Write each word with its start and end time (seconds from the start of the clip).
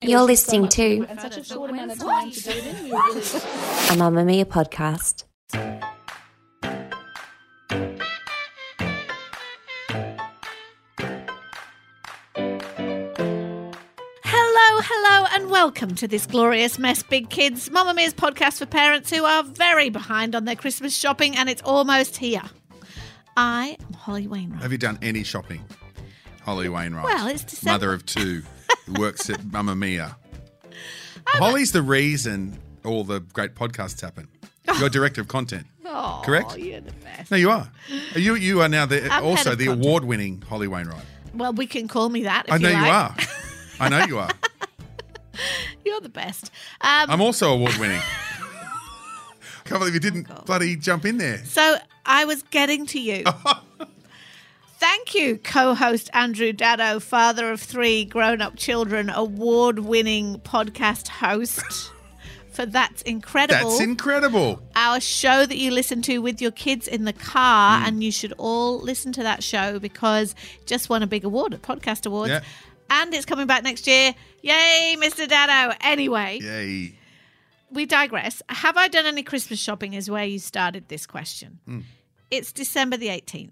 You're 0.00 0.22
listening 0.22 0.68
to 0.68 1.04
and 1.08 1.20
such 1.20 1.36
a 1.38 1.42
short 1.44 1.70
amount 1.70 1.90
of 1.90 1.98
time 1.98 2.30
to 2.30 2.40
do 2.40 2.50
it 2.50 2.66
in. 2.66 2.84
We 2.84 2.92
were 2.92 2.98
really 2.98 3.18
a 3.20 3.96
Mamamia 3.98 4.44
podcast. 4.44 5.24
Hello, 14.24 14.80
hello, 14.84 15.26
and 15.32 15.50
welcome 15.50 15.94
to 15.96 16.06
this 16.08 16.26
glorious 16.26 16.78
mess, 16.78 17.02
big 17.02 17.30
kids. 17.30 17.68
Mamamia's 17.70 18.12
podcast 18.14 18.58
for 18.58 18.66
parents 18.66 19.10
who 19.10 19.24
are 19.24 19.42
very 19.42 19.88
behind 19.90 20.34
on 20.34 20.44
their 20.44 20.56
Christmas 20.56 20.96
shopping, 20.96 21.36
and 21.36 21.48
it's 21.48 21.62
almost 21.62 22.16
here. 22.16 22.42
I 23.36 23.76
am 23.80 23.94
Holly 23.94 24.26
Wainwright. 24.26 24.62
Have 24.62 24.72
you 24.72 24.78
done 24.78 24.98
any 25.00 25.22
shopping? 25.22 25.64
Holly 26.42 26.68
Wainwright. 26.68 27.04
Well, 27.04 27.28
it's 27.28 27.44
December. 27.44 27.72
Mother 27.72 27.92
of 27.92 28.04
two, 28.04 28.42
who 28.88 29.00
works 29.00 29.30
at 29.30 29.40
Mamamia. 29.52 30.16
Holly's 31.26 31.72
the 31.72 31.82
reason 31.82 32.58
all 32.84 33.04
the 33.04 33.20
great 33.20 33.54
podcasts 33.54 34.00
happen. 34.00 34.28
You're 34.78 34.88
director 34.88 35.20
of 35.20 35.28
content. 35.28 35.66
Oh, 35.86 36.20
correct? 36.24 36.56
You're 36.58 36.80
the 36.80 36.92
best. 37.04 37.30
No, 37.30 37.36
you 37.36 37.50
are. 37.50 37.70
You 38.14 38.34
you 38.34 38.60
are 38.60 38.68
now 38.68 38.84
the 38.86 39.10
I'm 39.10 39.24
also 39.24 39.54
the 39.54 39.66
content. 39.66 39.84
award-winning 39.86 40.42
Holly 40.42 40.68
Wainwright. 40.68 41.04
Well, 41.34 41.52
we 41.54 41.66
can 41.66 41.88
call 41.88 42.08
me 42.10 42.24
that. 42.24 42.46
If 42.46 42.52
I 42.52 42.58
know 42.58 42.68
you, 42.70 42.76
you, 42.76 42.84
are. 42.90 43.16
I 43.80 43.88
know 43.88 44.04
you 44.04 44.18
are. 44.18 44.30
You're 45.84 46.00
the 46.00 46.08
best. 46.08 46.50
Um, 46.80 47.10
I'm 47.10 47.20
also 47.22 47.52
award-winning. 47.52 48.00
Can't 49.64 49.80
believe 49.80 49.94
you 49.94 50.00
didn't 50.00 50.26
Oh, 50.30 50.42
bloody 50.44 50.76
jump 50.76 51.04
in 51.06 51.16
there. 51.18 51.38
So 51.44 51.76
I 52.04 52.24
was 52.24 52.42
getting 52.44 52.86
to 52.86 53.00
you. 53.00 53.24
Thank 54.78 55.14
you, 55.14 55.38
co 55.38 55.74
host 55.74 56.08
Andrew 56.12 56.52
Daddo, 56.52 57.02
father 57.02 57.50
of 57.50 57.60
three 57.60 58.04
grown 58.04 58.40
up 58.40 58.56
children, 58.56 59.10
award 59.10 59.80
winning 59.80 60.38
podcast 60.40 61.08
host, 61.08 61.90
for 62.52 62.64
That's 62.64 63.02
Incredible. 63.02 63.70
That's 63.70 63.80
incredible. 63.80 64.62
our 64.76 65.00
show 65.00 65.44
that 65.46 65.56
you 65.58 65.72
listen 65.72 66.00
to 66.02 66.18
with 66.18 66.40
your 66.40 66.52
kids 66.52 66.86
in 66.86 67.04
the 67.06 67.12
car, 67.12 67.80
Mm. 67.80 67.88
and 67.88 68.04
you 68.04 68.12
should 68.12 68.32
all 68.38 68.78
listen 68.80 69.10
to 69.12 69.22
that 69.24 69.42
show 69.42 69.80
because 69.80 70.36
just 70.66 70.88
won 70.88 71.02
a 71.02 71.08
big 71.08 71.24
award 71.24 71.54
at 71.54 71.62
Podcast 71.62 72.06
Awards. 72.06 72.30
Yeah. 72.30 72.40
And 72.90 73.12
it's 73.12 73.26
coming 73.26 73.46
back 73.48 73.64
next 73.64 73.86
year. 73.88 74.14
Yay, 74.42 74.94
Mr. 74.98 75.26
Daddo. 75.26 75.76
Anyway, 75.80 76.38
Yay. 76.40 76.94
we 77.70 77.84
digress. 77.84 78.42
Have 78.48 78.76
I 78.76 78.86
done 78.88 79.06
any 79.06 79.22
Christmas 79.24 79.58
shopping? 79.58 79.94
Is 79.94 80.08
where 80.08 80.24
you 80.24 80.38
started 80.38 80.88
this 80.88 81.04
question. 81.04 81.58
Mm. 81.68 81.82
It's 82.30 82.52
December 82.52 82.96
the 82.96 83.08
18th. 83.08 83.50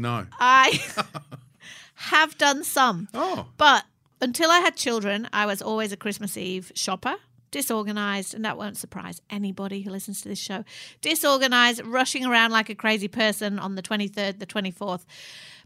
No. 0.00 0.26
I 0.38 0.80
have 1.94 2.36
done 2.38 2.64
some, 2.64 3.08
Oh. 3.14 3.46
but 3.56 3.84
until 4.20 4.50
I 4.50 4.58
had 4.60 4.76
children, 4.76 5.28
I 5.32 5.46
was 5.46 5.60
always 5.62 5.92
a 5.92 5.96
Christmas 5.96 6.36
Eve 6.36 6.72
shopper. 6.74 7.16
Disorganized, 7.52 8.32
and 8.32 8.44
that 8.44 8.56
won't 8.56 8.76
surprise 8.76 9.20
anybody 9.28 9.82
who 9.82 9.90
listens 9.90 10.20
to 10.22 10.28
this 10.28 10.38
show. 10.38 10.64
Disorganized, 11.00 11.82
rushing 11.84 12.24
around 12.24 12.52
like 12.52 12.68
a 12.68 12.76
crazy 12.76 13.08
person 13.08 13.58
on 13.58 13.74
the 13.74 13.82
23rd, 13.82 14.38
the 14.38 14.46
24th. 14.46 15.04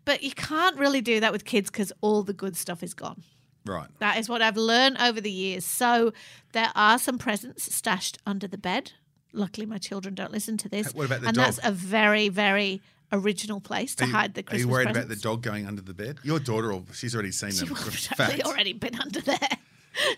But 0.06 0.22
you 0.22 0.30
can't 0.30 0.78
really 0.78 1.02
do 1.02 1.20
that 1.20 1.30
with 1.30 1.44
kids 1.44 1.70
because 1.70 1.92
all 2.00 2.22
the 2.22 2.32
good 2.32 2.56
stuff 2.56 2.82
is 2.82 2.94
gone. 2.94 3.22
Right. 3.66 3.88
That 3.98 4.16
is 4.16 4.30
what 4.30 4.40
I've 4.40 4.56
learned 4.56 4.96
over 4.98 5.20
the 5.20 5.30
years. 5.30 5.66
So 5.66 6.14
there 6.52 6.70
are 6.74 6.98
some 6.98 7.18
presents 7.18 7.74
stashed 7.74 8.16
under 8.26 8.46
the 8.48 8.58
bed. 8.58 8.92
Luckily, 9.34 9.66
my 9.66 9.76
children 9.78 10.14
don't 10.14 10.32
listen 10.32 10.56
to 10.58 10.70
this. 10.70 10.94
What 10.94 11.04
about 11.06 11.20
the 11.20 11.26
and 11.28 11.36
dog? 11.36 11.44
that's 11.44 11.60
a 11.62 11.70
very, 11.70 12.30
very 12.30 12.80
original 13.14 13.60
place 13.60 13.94
to 13.96 14.06
you- 14.06 14.12
hide 14.12 14.34
the 14.34 14.44
Are 14.50 14.56
you 14.56 14.68
worried 14.68 14.86
presents. 14.86 15.06
about 15.06 15.16
the 15.16 15.22
dog 15.22 15.42
going 15.42 15.66
under 15.66 15.82
the 15.82 15.94
bed? 15.94 16.18
Your 16.22 16.38
daughter, 16.40 16.68
will, 16.72 16.86
she's 16.92 17.14
already 17.14 17.32
seen 17.32 17.50
them. 17.50 17.68
will 17.70 17.76
for 17.76 17.90
have 17.90 18.30
fact. 18.30 18.42
already 18.44 18.72
been 18.72 18.98
under 19.00 19.20
there. 19.20 19.38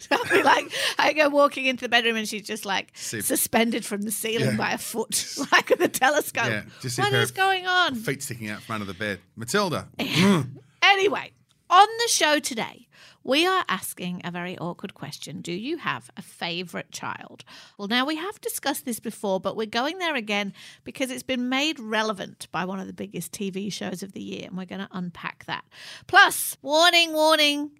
So 0.01 0.17
I'll 0.17 0.25
be 0.35 0.43
like, 0.43 0.73
I 0.99 1.13
go 1.13 1.29
walking 1.29 1.67
into 1.67 1.83
the 1.85 1.91
bedroom 1.91 2.17
and 2.17 2.27
she's 2.27 2.47
just 2.47 2.65
like 2.65 2.93
See- 2.95 3.21
suspended 3.21 3.85
from 3.85 4.01
the 4.03 4.11
ceiling 4.11 4.53
Yeah. 4.53 4.57
by 4.57 4.71
a 4.73 4.79
foot, 4.79 5.35
like 5.53 5.69
with 5.69 5.83
a 5.83 5.89
telescope. 5.89 6.47
Yeah, 6.47 6.63
just 6.81 6.99
what 6.99 7.35
going 7.35 7.67
on? 7.67 7.95
Feet 7.95 8.23
sticking 8.23 8.49
out 8.49 8.63
from 8.63 8.77
under 8.77 8.87
the 8.87 8.95
bed. 8.99 9.21
Matilda. 9.37 9.87
Mm. 9.99 10.47
Anyway, 10.81 11.33
on 11.69 11.87
the 11.99 12.09
show 12.09 12.39
today, 12.39 12.89
we 13.27 13.45
are 13.45 13.65
asking 13.69 14.21
a 14.23 14.31
very 14.31 14.57
awkward 14.57 14.95
question. 14.95 15.41
Do 15.41 15.53
you 15.53 15.79
have 15.79 16.11
a 16.17 16.23
favourite 16.23 16.93
child? 16.93 17.45
Well, 17.77 17.89
now 17.89 18.07
we 18.07 18.15
have 18.15 18.41
discussed 18.41 18.85
this 18.85 19.01
before, 19.01 19.41
but 19.41 19.57
we're 19.57 19.67
going 19.67 19.99
there 19.99 20.15
again 20.15 20.53
because 20.85 21.11
it's 21.11 21.25
been 21.25 21.49
made 21.49 21.81
relevant 21.81 22.47
by 22.53 22.65
one 22.65 22.79
of 22.79 22.87
the 22.87 22.93
biggest 22.93 23.33
TV 23.33 23.73
shows 23.73 24.05
of 24.05 24.13
the 24.13 24.23
year, 24.23 24.47
and 24.47 24.57
we're 24.57 24.65
going 24.65 24.81
to 24.81 24.89
unpack 24.93 25.45
that. 25.47 25.65
Plus, 26.07 26.57
warning, 26.63 27.13
warning, 27.13 27.73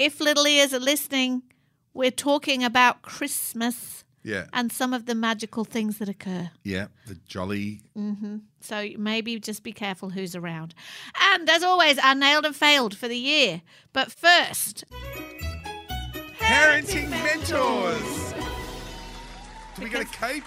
if 0.00 0.18
little 0.18 0.48
ears 0.48 0.74
are 0.74 0.80
listening, 0.80 1.42
we're 1.94 2.10
talking 2.10 2.64
about 2.64 3.02
Christmas 3.02 4.04
Yeah. 4.22 4.46
and 4.52 4.70
some 4.72 4.92
of 4.92 5.06
the 5.06 5.14
magical 5.14 5.64
things 5.64 5.98
that 5.98 6.08
occur. 6.08 6.50
Yeah. 6.64 6.88
The 7.06 7.14
jolly. 7.26 7.80
So 8.60 8.88
maybe 8.98 9.38
just 9.40 9.62
be 9.62 9.72
careful 9.72 10.10
who's 10.10 10.34
around. 10.36 10.74
And 11.32 11.48
as 11.48 11.62
always, 11.62 11.98
our 11.98 12.14
nailed 12.14 12.44
and 12.44 12.54
failed 12.54 12.96
for 12.96 13.08
the 13.08 13.16
year. 13.16 13.62
But 13.92 14.12
first, 14.12 14.84
Parenting 16.38 17.10
mentors. 17.10 18.32
Do 19.76 19.82
we 19.84 19.90
get 19.90 20.02
a 20.02 20.04
cape? 20.06 20.44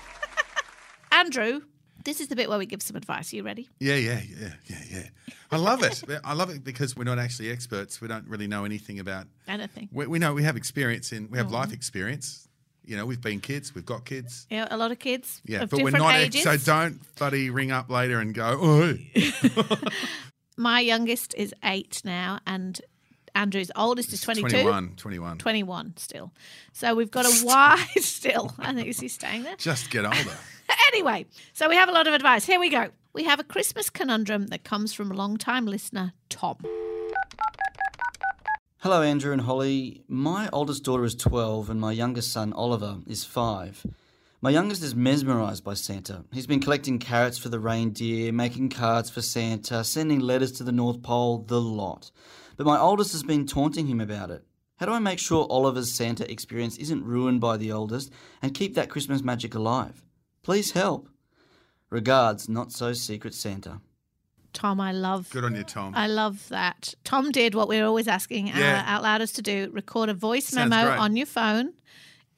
Andrew, 1.12 1.62
this 2.04 2.20
is 2.20 2.28
the 2.28 2.36
bit 2.36 2.50
where 2.50 2.58
we 2.58 2.66
give 2.66 2.82
some 2.82 2.96
advice. 2.96 3.32
Are 3.32 3.36
you 3.36 3.44
ready? 3.44 3.70
Yeah, 3.80 3.96
yeah, 3.96 4.22
yeah, 4.40 4.54
yeah, 4.66 4.78
yeah. 4.90 5.04
I 5.52 5.58
love 5.58 5.84
it. 5.84 6.04
I 6.24 6.34
love 6.34 6.50
it 6.50 6.64
because 6.64 6.96
we're 6.96 7.04
not 7.04 7.20
actually 7.20 7.52
experts. 7.52 8.02
We 8.02 8.08
don't 8.08 8.28
really 8.28 8.48
know 8.48 8.66
anything 8.66 9.00
about. 9.00 9.28
Anything? 9.48 9.90
We, 9.92 10.08
we 10.08 10.20
know 10.20 10.34
we 10.34 10.44
have 10.44 10.58
experience 10.58 11.12
in. 11.12 11.30
We 11.30 11.38
have 11.38 11.48
Mm. 11.48 11.52
life 11.52 11.74
experience. 11.74 12.48
You 12.92 12.98
know, 12.98 13.06
we've 13.06 13.22
been 13.22 13.40
kids. 13.40 13.74
We've 13.74 13.86
got 13.86 14.04
kids. 14.04 14.46
Yeah, 14.50 14.68
a 14.70 14.76
lot 14.76 14.92
of 14.92 15.00
kids 15.00 15.42
Yeah, 15.46 15.62
of 15.62 15.70
but 15.70 15.82
we're 15.82 15.92
not. 15.92 16.14
ages. 16.14 16.44
So 16.44 16.58
don't 16.58 17.00
buddy 17.16 17.50
ring 17.50 17.72
up 17.72 17.90
later 17.90 18.20
and 18.20 18.34
go. 18.34 18.60
Oh, 18.62 18.98
My 20.58 20.82
youngest 20.82 21.34
is 21.36 21.56
eight 21.64 22.02
now, 22.04 22.40
and 22.46 22.82
Andrew's 23.34 23.72
oldest 23.78 24.12
is 24.12 24.20
22. 24.20 24.50
21, 24.50 24.96
21. 24.98 25.38
21 25.38 25.94
still. 25.96 26.34
So 26.74 26.94
we've 26.94 27.10
got 27.10 27.26
a 27.26 27.46
wide 27.46 27.88
still. 28.02 28.54
I 28.60 28.74
think 28.74 28.90
is 28.90 29.00
he 29.00 29.08
staying 29.08 29.44
there? 29.44 29.56
Just 29.56 29.90
get 29.90 30.04
older. 30.04 30.38
Anyway, 30.92 31.28
so 31.54 31.70
we 31.70 31.76
have 31.76 31.88
a 31.88 31.94
lot 31.94 32.08
of 32.08 32.14
advice. 32.14 32.46
Here 32.46 32.60
we 32.60 32.68
go. 32.70 32.90
We 33.14 33.24
have 33.24 33.40
a 33.40 33.46
Christmas 33.46 33.90
conundrum 33.90 34.48
that 34.48 34.66
comes 34.66 34.92
from 34.92 35.12
a 35.12 35.14
long-time 35.14 35.66
listener, 35.66 36.12
Tom. 36.28 36.58
Hello, 38.84 39.04
Andrew 39.04 39.32
and 39.32 39.42
Holly. 39.44 40.02
My 40.08 40.50
oldest 40.52 40.84
daughter 40.84 41.04
is 41.04 41.14
12 41.14 41.70
and 41.70 41.80
my 41.80 41.92
youngest 41.92 42.32
son, 42.34 42.52
Oliver, 42.54 42.98
is 43.06 43.24
5. 43.24 43.86
My 44.42 44.50
youngest 44.50 44.82
is 44.82 44.96
mesmerised 44.96 45.64
by 45.64 45.76
Santa. 45.76 46.26
He's 46.34 46.48
been 46.48 46.60
collecting 46.60 46.98
carrots 46.98 47.38
for 47.38 47.50
the 47.50 47.60
reindeer, 47.60 48.32
making 48.32 48.70
cards 48.70 49.12
for 49.12 49.22
Santa, 49.22 49.84
sending 49.84 50.20
letters 50.20 50.52
to 50.54 50.64
the 50.64 50.72
North 50.72 51.04
Pole, 51.04 51.44
the 51.48 51.62
lot. 51.62 52.10
But 52.58 52.66
my 52.66 52.80
oldest 52.80 53.12
has 53.12 53.22
been 53.22 53.46
taunting 53.46 53.86
him 53.86 54.02
about 54.02 54.32
it. 54.32 54.44
How 54.78 54.88
do 54.88 54.94
I 54.94 55.00
make 55.00 55.20
sure 55.20 55.46
Oliver's 55.48 55.94
Santa 55.94 56.28
experience 56.32 56.78
isn't 56.78 57.06
ruined 57.06 57.40
by 57.40 57.58
the 57.58 57.72
oldest 57.72 58.12
and 58.42 58.56
keep 58.56 58.74
that 58.74 58.90
Christmas 58.90 59.22
magic 59.22 59.54
alive? 59.54 60.04
Please 60.42 60.72
help. 60.72 61.08
Regards, 61.92 62.50
not 62.50 62.72
so 62.72 62.94
secret 62.94 63.36
Santa. 63.36 63.80
Tom, 64.54 64.80
I 64.80 64.92
love 64.92 65.30
Good 65.30 65.44
on 65.46 65.56
you, 65.56 65.64
Tom. 65.64 65.94
I 65.96 66.08
love 66.08 66.48
that. 66.50 66.94
Tom 67.04 67.32
did 67.32 67.56
what 67.56 67.68
we're 67.68 67.86
always 67.86 68.08
asking 68.08 68.48
Yeah. 68.48 68.84
our 68.86 68.96
out 68.96 69.04
louders 69.04 69.32
to 69.34 69.42
do 69.42 69.70
record 69.74 70.10
a 70.10 70.14
voice 70.14 70.48
Sounds 70.48 70.70
memo 70.70 70.90
great. 70.90 71.00
on 71.00 71.16
your 71.16 71.26
phone, 71.26 71.74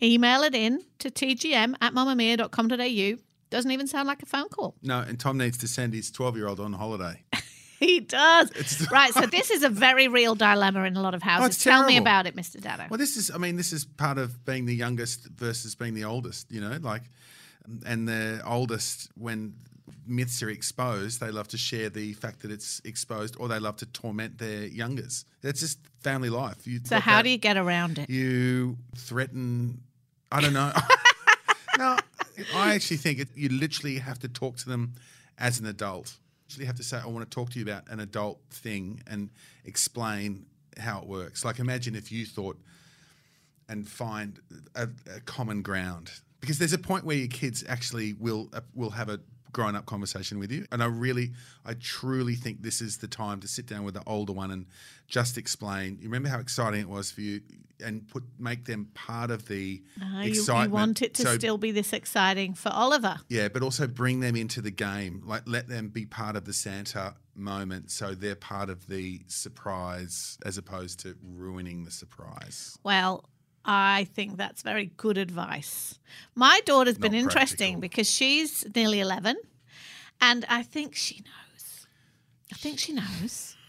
email 0.01 0.43
it 0.43 0.53
in 0.55 0.83
to 0.99 1.09
tgm 1.09 1.75
at 1.81 1.93
mamamia.com.au. 1.93 3.17
Doesn't 3.49 3.71
even 3.71 3.87
sound 3.87 4.07
like 4.07 4.23
a 4.23 4.25
phone 4.25 4.49
call. 4.49 4.75
no, 4.81 4.99
and 4.99 5.19
Tom 5.19 5.37
needs 5.37 5.57
to 5.59 5.67
send 5.67 5.93
his 5.93 6.09
12 6.11 6.37
year 6.37 6.47
old 6.47 6.59
on 6.59 6.73
holiday. 6.73 7.23
He 7.79 7.99
does. 7.99 8.49
It's- 8.51 8.89
right. 8.91 9.13
So, 9.13 9.25
this 9.25 9.51
is 9.51 9.61
a 9.61 9.67
very 9.67 10.07
real 10.07 10.35
dilemma 10.35 10.83
in 10.85 10.95
a 10.95 11.01
lot 11.01 11.13
of 11.13 11.21
oh, 11.21 11.27
houses. 11.27 11.67
Oh, 11.67 11.69
Tell 11.69 11.85
me 11.85 11.97
about 11.97 12.25
it, 12.25 12.33
Mr. 12.33 12.61
Daddo. 12.61 12.89
Well, 12.89 12.97
this 12.97 13.17
is, 13.17 13.29
I 13.29 13.37
mean, 13.37 13.57
this 13.57 13.73
is 13.73 13.83
part 13.83 14.17
of 14.17 14.45
being 14.45 14.65
the 14.65 14.73
youngest 14.75 15.25
versus 15.25 15.75
being 15.75 15.93
the 15.93 16.05
oldest, 16.05 16.49
you 16.49 16.61
know, 16.61 16.77
like, 16.81 17.01
and 17.85 18.07
the 18.07 18.41
oldest, 18.45 19.09
when 19.15 19.55
myths 20.05 20.41
are 20.43 20.49
exposed, 20.49 21.19
they 21.19 21.31
love 21.31 21.47
to 21.49 21.57
share 21.57 21.89
the 21.89 22.13
fact 22.13 22.41
that 22.41 22.51
it's 22.51 22.81
exposed, 22.85 23.35
or 23.39 23.47
they 23.47 23.59
love 23.59 23.77
to 23.77 23.85
torment 23.85 24.37
their 24.37 24.65
youngers. 24.65 25.25
That's 25.41 25.59
just 25.59 25.79
family 26.01 26.29
life. 26.29 26.65
You 26.67 26.79
So 26.83 26.99
how 26.99 27.21
do 27.21 27.29
you 27.29 27.37
get 27.37 27.57
around 27.57 27.99
it? 27.99 28.09
you 28.09 28.77
threaten? 28.95 29.81
I 30.31 30.41
don't 30.41 30.53
know. 30.53 30.71
no, 31.77 31.97
I 32.55 32.73
actually 32.75 32.97
think 32.97 33.19
it, 33.19 33.27
you 33.35 33.49
literally 33.49 33.97
have 33.97 34.19
to 34.19 34.27
talk 34.27 34.57
to 34.57 34.69
them 34.69 34.93
as 35.37 35.59
an 35.59 35.65
adult. 35.65 36.15
You 36.17 36.45
actually 36.47 36.65
have 36.65 36.75
to 36.77 36.83
say, 36.83 36.97
"I 36.97 37.07
want 37.07 37.29
to 37.29 37.33
talk 37.33 37.51
to 37.51 37.59
you 37.59 37.65
about 37.65 37.89
an 37.89 37.99
adult 37.99 38.39
thing," 38.51 39.01
and 39.07 39.29
explain 39.65 40.45
how 40.77 40.99
it 40.99 41.07
works. 41.07 41.45
Like, 41.45 41.59
imagine 41.59 41.95
if 41.95 42.11
you 42.11 42.25
thought 42.25 42.57
and 43.69 43.87
find 43.87 44.39
a, 44.75 44.89
a 45.15 45.19
common 45.21 45.61
ground 45.61 46.11
because 46.41 46.59
there's 46.59 46.73
a 46.73 46.77
point 46.77 47.05
where 47.05 47.15
your 47.15 47.29
kids 47.29 47.63
actually 47.69 48.13
will 48.13 48.49
uh, 48.53 48.59
will 48.75 48.89
have 48.89 49.07
a 49.09 49.19
grown 49.53 49.75
up 49.75 49.85
conversation 49.85 50.39
with 50.39 50.51
you 50.51 50.65
and 50.71 50.81
I 50.83 50.87
really 50.87 51.31
I 51.65 51.75
truly 51.75 52.35
think 52.35 52.61
this 52.63 52.81
is 52.81 52.97
the 52.97 53.07
time 53.07 53.39
to 53.41 53.47
sit 53.47 53.65
down 53.67 53.83
with 53.83 53.93
the 53.93 54.03
older 54.07 54.33
one 54.33 54.51
and 54.51 54.65
just 55.07 55.37
explain 55.37 55.97
you 56.01 56.07
remember 56.09 56.29
how 56.29 56.39
exciting 56.39 56.81
it 56.81 56.89
was 56.89 57.11
for 57.11 57.21
you 57.21 57.41
and 57.83 58.07
put 58.07 58.23
make 58.39 58.65
them 58.65 58.85
part 58.93 59.29
of 59.31 59.47
the 59.47 59.81
Uh, 60.01 60.19
you, 60.21 60.29
excitement 60.31 60.69
you 60.69 60.73
want 60.73 61.01
it 61.01 61.13
to 61.15 61.21
So- 61.23 61.37
still 61.37 61.57
be 61.57 61.71
this 61.71 61.91
exciting 61.93 62.53
for 62.53 62.69
Oliver. 62.69 63.19
yeah, 63.29 63.47
but 63.47 63.61
also 63.61 63.87
bring 63.87 64.19
them 64.21 64.35
into 64.35 64.61
the 64.61 64.71
game. 64.71 65.21
Like 65.25 65.43
let 65.47 65.67
them 65.67 65.89
be 65.89 66.05
part 66.05 66.35
of 66.35 66.45
the 66.45 66.53
Santa 66.53 67.15
moment, 67.35 67.91
so 67.91 68.13
they're 68.15 68.35
part 68.35 68.69
of 68.69 68.87
the 68.87 69.21
surprise, 69.27 70.37
as 70.45 70.57
opposed 70.57 70.99
to 71.01 71.15
ruining 71.21 71.83
the 71.83 71.91
surprise. 71.91 72.77
Well, 72.83 73.25
I 73.65 74.05
think 74.13 74.37
that's 74.37 74.61
very 74.61 74.91
good 74.97 75.17
advice. 75.17 75.99
My 76.35 76.59
daughter's 76.65 76.97
been 76.97 77.13
Not 77.13 77.19
interesting 77.19 77.73
practical. 77.75 77.81
because 77.81 78.09
she's 78.11 78.65
nearly 78.75 78.99
11 78.99 79.37
and 80.21 80.45
I 80.49 80.63
think 80.63 80.95
she 80.95 81.15
knows. 81.21 81.87
I 82.51 82.55
think 82.55 82.79
she 82.79 82.93
knows. 82.93 83.55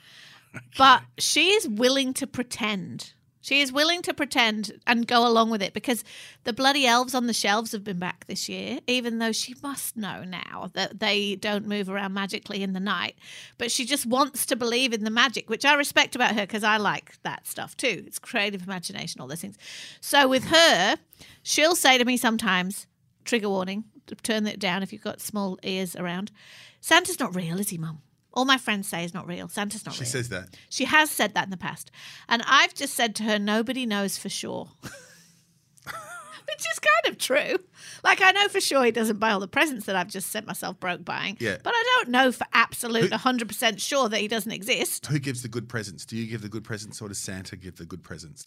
But 0.78 1.02
she 1.18 1.50
is 1.50 1.66
willing 1.68 2.14
to 2.14 2.28
pretend. 2.28 3.12
She 3.44 3.60
is 3.60 3.70
willing 3.70 4.00
to 4.00 4.14
pretend 4.14 4.80
and 4.86 5.06
go 5.06 5.28
along 5.28 5.50
with 5.50 5.60
it 5.60 5.74
because 5.74 6.02
the 6.44 6.54
bloody 6.54 6.86
elves 6.86 7.14
on 7.14 7.26
the 7.26 7.34
shelves 7.34 7.72
have 7.72 7.84
been 7.84 7.98
back 7.98 8.24
this 8.24 8.48
year, 8.48 8.78
even 8.86 9.18
though 9.18 9.32
she 9.32 9.54
must 9.62 9.98
know 9.98 10.24
now 10.24 10.70
that 10.72 10.98
they 10.98 11.36
don't 11.36 11.66
move 11.66 11.90
around 11.90 12.14
magically 12.14 12.62
in 12.62 12.72
the 12.72 12.80
night. 12.80 13.16
But 13.58 13.70
she 13.70 13.84
just 13.84 14.06
wants 14.06 14.46
to 14.46 14.56
believe 14.56 14.94
in 14.94 15.04
the 15.04 15.10
magic, 15.10 15.50
which 15.50 15.66
I 15.66 15.74
respect 15.74 16.16
about 16.16 16.34
her 16.34 16.40
because 16.40 16.64
I 16.64 16.78
like 16.78 17.20
that 17.22 17.46
stuff 17.46 17.76
too. 17.76 18.04
It's 18.06 18.18
creative 18.18 18.62
imagination, 18.62 19.20
all 19.20 19.26
those 19.28 19.42
things. 19.42 19.58
So 20.00 20.26
with 20.26 20.44
her, 20.44 20.96
she'll 21.42 21.76
say 21.76 21.98
to 21.98 22.04
me 22.06 22.16
sometimes, 22.16 22.86
trigger 23.26 23.50
warning, 23.50 23.84
turn 24.22 24.46
it 24.46 24.58
down 24.58 24.82
if 24.82 24.90
you've 24.90 25.04
got 25.04 25.20
small 25.20 25.58
ears 25.62 25.94
around. 25.96 26.32
Santa's 26.80 27.20
not 27.20 27.36
real, 27.36 27.60
is 27.60 27.68
he, 27.68 27.76
Mum? 27.76 28.00
All 28.34 28.44
my 28.44 28.58
friends 28.58 28.88
say 28.88 29.04
is 29.04 29.14
not 29.14 29.26
real. 29.26 29.48
Santa's 29.48 29.86
not 29.86 29.94
She 29.94 30.00
real. 30.00 30.06
She 30.06 30.10
says 30.10 30.28
that. 30.30 30.48
She 30.68 30.84
has 30.84 31.10
said 31.10 31.34
that 31.34 31.44
in 31.44 31.50
the 31.50 31.56
past. 31.56 31.90
And 32.28 32.42
I've 32.46 32.74
just 32.74 32.94
said 32.94 33.14
to 33.16 33.22
her, 33.22 33.38
nobody 33.38 33.86
knows 33.86 34.18
for 34.18 34.28
sure. 34.28 34.68
Which 34.82 36.66
is 36.72 36.78
kind 36.78 37.12
of 37.12 37.18
true. 37.18 37.64
Like, 38.02 38.20
I 38.20 38.32
know 38.32 38.48
for 38.48 38.60
sure 38.60 38.84
he 38.84 38.90
doesn't 38.90 39.18
buy 39.18 39.30
all 39.30 39.40
the 39.40 39.48
presents 39.48 39.86
that 39.86 39.96
I've 39.96 40.08
just 40.08 40.30
sent 40.30 40.46
myself 40.46 40.78
broke 40.78 41.04
buying. 41.04 41.36
Yeah. 41.40 41.56
But 41.62 41.72
I 41.74 41.82
don't 41.96 42.10
know 42.10 42.32
for 42.32 42.46
absolute 42.52 43.10
100% 43.10 43.80
sure 43.80 44.08
that 44.10 44.20
he 44.20 44.28
doesn't 44.28 44.52
exist. 44.52 45.06
Who 45.06 45.18
gives 45.18 45.42
the 45.42 45.48
good 45.48 45.68
presents? 45.68 46.04
Do 46.04 46.16
you 46.16 46.26
give 46.26 46.42
the 46.42 46.50
good 46.50 46.64
presents, 46.64 47.00
or 47.00 47.08
does 47.08 47.18
Santa 47.18 47.56
give 47.56 47.76
the 47.76 47.86
good 47.86 48.02
presents? 48.02 48.44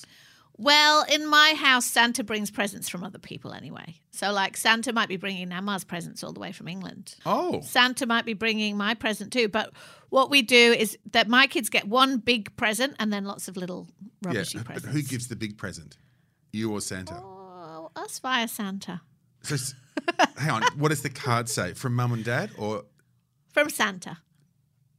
Well, 0.60 1.06
in 1.12 1.28
my 1.28 1.54
house, 1.56 1.86
Santa 1.86 2.24
brings 2.24 2.50
presents 2.50 2.90
from 2.90 3.04
other 3.04 3.20
people 3.20 3.54
anyway. 3.54 3.96
So, 4.10 4.32
like, 4.32 4.58
Santa 4.58 4.92
might 4.92 5.08
be 5.08 5.18
bringing 5.18 5.50
Nama's 5.50 5.84
presents 5.84 6.24
all 6.24 6.34
the 6.34 6.40
way 6.40 6.52
from 6.52 6.68
England. 6.68 7.14
Oh, 7.28 7.62
Santa 7.62 8.08
might 8.08 8.26
be 8.26 8.34
bringing 8.34 8.76
my 8.76 8.96
present 8.96 9.32
too. 9.32 9.48
But 9.50 9.72
what 10.10 10.32
we 10.32 10.42
do 10.42 10.74
is 10.74 10.98
that 11.12 11.28
my 11.28 11.46
kids 11.46 11.70
get 11.70 11.88
one 11.88 12.18
big 12.18 12.56
present 12.58 12.96
and 13.00 13.14
then 13.14 13.26
lots 13.26 13.48
of 13.48 13.56
little 13.56 13.88
yeah. 14.24 14.30
rubbishy 14.30 14.58
But 14.58 14.66
presents. 14.66 14.96
who 14.96 15.02
gives 15.04 15.28
the 15.28 15.36
big 15.36 15.58
present? 15.60 15.98
You 16.52 16.72
or 16.72 16.82
Santa? 16.82 17.14
Oh, 17.16 17.92
us 17.96 18.18
via 18.18 18.48
Santa. 18.48 19.02
So, 19.44 19.58
hang 20.38 20.50
on. 20.50 20.64
What 20.78 20.90
does 20.90 21.04
the 21.04 21.10
card 21.12 21.50
say? 21.50 21.74
From 21.74 21.96
mum 21.96 22.14
and 22.14 22.24
dad, 22.26 22.50
or 22.58 22.86
From 23.54 23.70
Santa. 23.70 24.18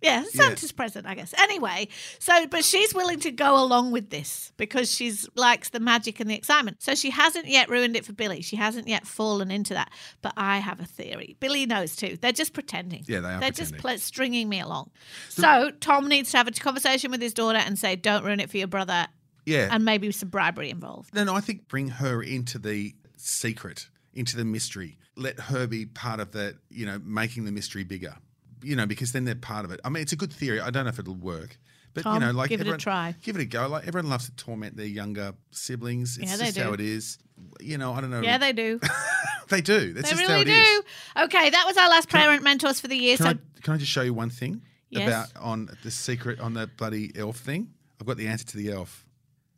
Yeah, 0.01 0.23
Santa's 0.31 0.71
present, 0.71 1.07
I 1.07 1.15
guess. 1.17 1.35
Anyway, 1.37 1.89
so 2.21 2.47
but 2.47 2.65
she's 2.65 2.95
willing 2.95 3.19
to 3.21 3.33
go 3.33 3.61
along 3.61 3.91
with 3.91 4.11
this 4.11 4.53
because 4.57 4.93
she's 4.95 5.29
likes 5.35 5.71
the 5.71 5.81
magic 5.81 6.21
and 6.21 6.31
the 6.31 6.37
excitement. 6.37 6.83
So 6.83 6.95
she 6.95 7.11
hasn't 7.11 7.47
yet 7.49 7.69
ruined 7.69 7.97
it 7.97 8.05
for 8.05 8.13
Billy. 8.13 8.41
She 8.41 8.55
hasn't 8.55 8.87
yet 8.87 9.07
fallen 9.07 9.51
into 9.51 9.75
that. 9.75 9.91
But 10.23 10.35
I 10.37 10.59
have 10.59 10.79
a 10.79 10.85
theory. 10.85 11.37
Billy 11.41 11.67
knows 11.67 11.97
too. 11.97 12.17
They're 12.21 12.31
just 12.31 12.53
pretending. 12.53 13.05
Yeah, 13.09 13.21
they 13.21 13.29
are 13.29 13.41
They're 13.41 13.51
just 13.51 13.77
pl- 13.77 13.99
stringing 13.99 14.49
me 14.49 14.61
along. 14.61 14.91
So 15.31 15.73
Tom 15.81 16.09
needs 16.09 16.31
to 16.31 16.37
have 16.37 16.47
a 16.47 16.53
conversation 16.53 17.11
with 17.11 17.21
his 17.21 17.35
daughter 17.35 17.59
and 17.59 17.77
say, 17.77 17.97
"Don't 17.97 18.25
ruin 18.25 18.39
it 18.39 18.51
for 18.51 18.59
your 18.59 18.69
brother," 18.69 19.09
yeah? 19.47 19.69
and 19.71 19.85
maybe 19.85 20.13
some 20.13 20.29
bribery 20.29 20.71
involved. 20.71 21.13
No, 21.13 21.25
no, 21.25 21.35
I 21.35 21.41
think 21.41 21.67
bring 21.67 21.89
her 21.89 22.23
into 22.23 22.59
the 22.59 22.95
secret, 23.17 23.89
into 24.15 24.37
the 24.37 24.45
mystery. 24.45 24.97
Let 25.17 25.41
her 25.41 25.67
be 25.67 25.87
part 25.87 26.21
of 26.21 26.31
the, 26.31 26.57
you 26.71 26.87
know, 26.87 27.01
making 27.05 27.45
the 27.45 27.53
mystery 27.53 27.83
bigger. 27.83 28.15
You 28.63 28.77
know, 28.77 28.87
because 28.87 29.13
then 29.13 29.25
they're 29.25 29.35
part 29.35 29.65
of 29.65 29.71
it. 29.73 29.81
I 29.85 29.89
mean, 29.89 30.03
it's 30.03 30.13
a 30.13 30.17
good 30.17 30.33
theory. 30.33 30.61
I 30.61 30.71
don't 30.71 30.85
know 30.85 30.91
if 30.91 30.99
it'll 30.99 31.15
work. 31.15 31.59
But 31.95 32.03
Tom, 32.05 32.15
you 32.15 32.21
know, 32.21 32.33
like 32.33 32.51
give 32.51 32.61
it 32.61 32.65
a 32.65 32.67
everyone, 32.67 32.79
try. 32.81 33.15
Give 33.23 33.35
it 33.37 33.43
a 33.43 33.45
go. 33.47 33.67
Like 33.69 33.87
everyone 33.89 34.11
loves 34.11 34.27
to 34.27 34.37
torment 34.37 34.77
their 34.77 34.87
younger 34.87 35.33
siblings. 35.51 36.19
It's 36.19 36.31
Yeah, 36.31 36.37
they 36.37 36.45
just 36.45 36.57
do. 36.57 36.63
how 36.65 36.73
it 36.73 36.81
is. 36.81 37.19
You 37.61 37.79
know, 37.79 37.93
I 37.93 38.01
don't 38.01 38.11
know. 38.11 38.21
Yeah, 38.21 38.37
they 38.39 38.53
do. 38.53 38.79
they 39.49 39.61
do. 39.61 39.93
That's 39.95 40.11
they 40.11 40.17
just 40.17 40.29
how 40.31 40.39
really 40.39 40.51
it 40.51 40.57
is. 40.59 40.69
do. 41.17 41.23
Okay, 41.25 41.51
that 41.51 41.65
was 41.67 41.77
our 41.77 41.89
last 41.89 42.09
parent 42.09 42.43
mentors 42.43 42.79
for 42.81 42.89
the 42.89 42.97
year. 42.97 43.17
Can, 43.17 43.25
so 43.25 43.31
I, 43.31 43.61
can 43.63 43.75
I 43.75 43.77
just 43.79 43.91
show 43.91 44.03
you 44.03 44.13
one 44.15 44.31
thing 44.31 44.63
Yes. 44.91 45.09
about 45.09 45.43
on 45.43 45.71
the 45.83 45.91
secret 45.91 46.41
on 46.41 46.55
the 46.55 46.67
bloody 46.67 47.11
elf 47.17 47.37
thing? 47.39 47.73
I've 48.01 48.07
got 48.07 48.17
the 48.17 48.29
answer 48.29 48.45
to 48.47 48.57
the 48.57 48.71
elf. 48.73 49.05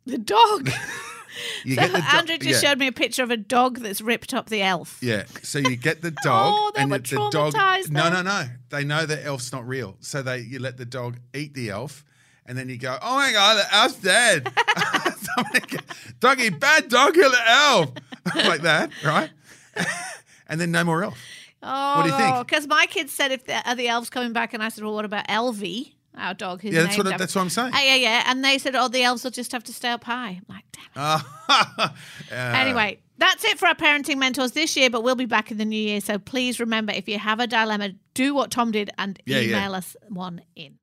the 0.05 0.17
dog. 0.17 0.69
You 1.65 1.75
So 1.75 1.81
get 1.81 1.91
the 1.91 1.97
do- 1.99 2.17
Andrew 2.17 2.37
just 2.37 2.63
yeah. 2.63 2.69
showed 2.69 2.79
me 2.79 2.87
a 2.87 2.91
picture 2.91 3.23
of 3.23 3.31
a 3.31 3.37
dog 3.37 3.79
that's 3.79 4.01
ripped 4.01 4.33
up 4.33 4.49
the 4.49 4.61
elf. 4.61 4.97
Yeah. 5.01 5.23
So 5.43 5.59
you 5.59 5.75
get 5.75 6.01
the 6.01 6.11
dog, 6.23 6.53
Oh, 6.55 6.71
and 6.75 6.91
the, 6.91 6.99
the 6.99 7.29
dog. 7.31 7.53
No, 7.89 8.09
no, 8.09 8.21
no. 8.21 8.45
They 8.69 8.83
know 8.83 9.05
the 9.05 9.23
elf's 9.23 9.51
not 9.51 9.67
real, 9.67 9.95
so 9.99 10.21
they 10.21 10.39
you 10.39 10.59
let 10.59 10.77
the 10.77 10.85
dog 10.85 11.17
eat 11.33 11.53
the 11.53 11.69
elf, 11.69 12.03
and 12.45 12.57
then 12.57 12.67
you 12.69 12.77
go, 12.77 12.97
"Oh 13.01 13.15
my 13.15 13.31
god, 13.31 13.57
the 13.57 13.75
elf's 13.75 13.95
dead!" 13.95 14.47
Doggy, 16.19 16.49
bad 16.49 16.89
dog, 16.89 17.13
kill 17.13 17.31
the 17.31 17.49
elf, 17.49 17.91
like 18.35 18.61
that, 18.61 18.91
right? 19.03 19.29
and 20.47 20.59
then 20.61 20.71
no 20.71 20.83
more 20.83 21.03
elf. 21.03 21.17
Oh, 21.63 21.97
what 21.97 22.03
do 22.03 22.09
you 22.11 22.17
think? 22.17 22.35
Oh, 22.35 22.43
because 22.43 22.67
my 22.67 22.85
kids 22.87 23.11
said 23.13 23.31
if 23.31 23.45
the, 23.45 23.67
are 23.69 23.75
the 23.75 23.87
elves 23.87 24.09
coming 24.09 24.33
back, 24.33 24.53
and 24.53 24.61
I 24.63 24.69
said, 24.69 24.83
well, 24.83 24.93
what 24.93 25.05
about 25.05 25.27
Elvie, 25.27 25.93
our 26.17 26.33
dog? 26.33 26.61
Who's 26.61 26.73
Yeah, 26.73 26.83
that's 26.83 26.97
what 26.97 27.07
I, 27.07 27.17
that's 27.17 27.35
what 27.35 27.41
I'm 27.41 27.49
saying. 27.49 27.71
Ah, 27.73 27.81
yeah, 27.81 27.95
yeah. 27.95 28.23
And 28.27 28.43
they 28.43 28.57
said, 28.57 28.75
oh, 28.75 28.87
the 28.87 29.03
elves 29.03 29.23
will 29.23 29.31
just 29.31 29.51
have 29.51 29.63
to 29.65 29.73
stay 29.73 29.89
up 29.89 30.03
high. 30.03 30.39
I'm 30.39 30.45
like, 30.49 30.65
damn. 30.71 31.19
it. 31.19 31.91
Uh, 32.31 32.53
anyway, 32.55 32.97
that's 33.17 33.43
it 33.43 33.59
for 33.59 33.67
our 33.67 33.75
parenting 33.75 34.17
mentors 34.17 34.53
this 34.53 34.77
year, 34.77 34.89
but 34.89 35.03
we'll 35.03 35.15
be 35.15 35.25
back 35.25 35.51
in 35.51 35.57
the 35.57 35.65
new 35.65 35.75
year. 35.77 35.99
So 35.99 36.17
please 36.17 36.59
remember, 36.61 36.93
if 36.93 37.09
you 37.09 37.19
have 37.19 37.41
a 37.41 37.47
dilemma, 37.47 37.89
do 38.13 38.33
what 38.33 38.51
Tom 38.51 38.71
did 38.71 38.89
and 38.97 39.21
Yeah, 39.25 39.39
yeah. 39.39 39.57
email 39.57 39.75
us 39.75 39.97
one 40.07 40.41
in. 40.55 40.77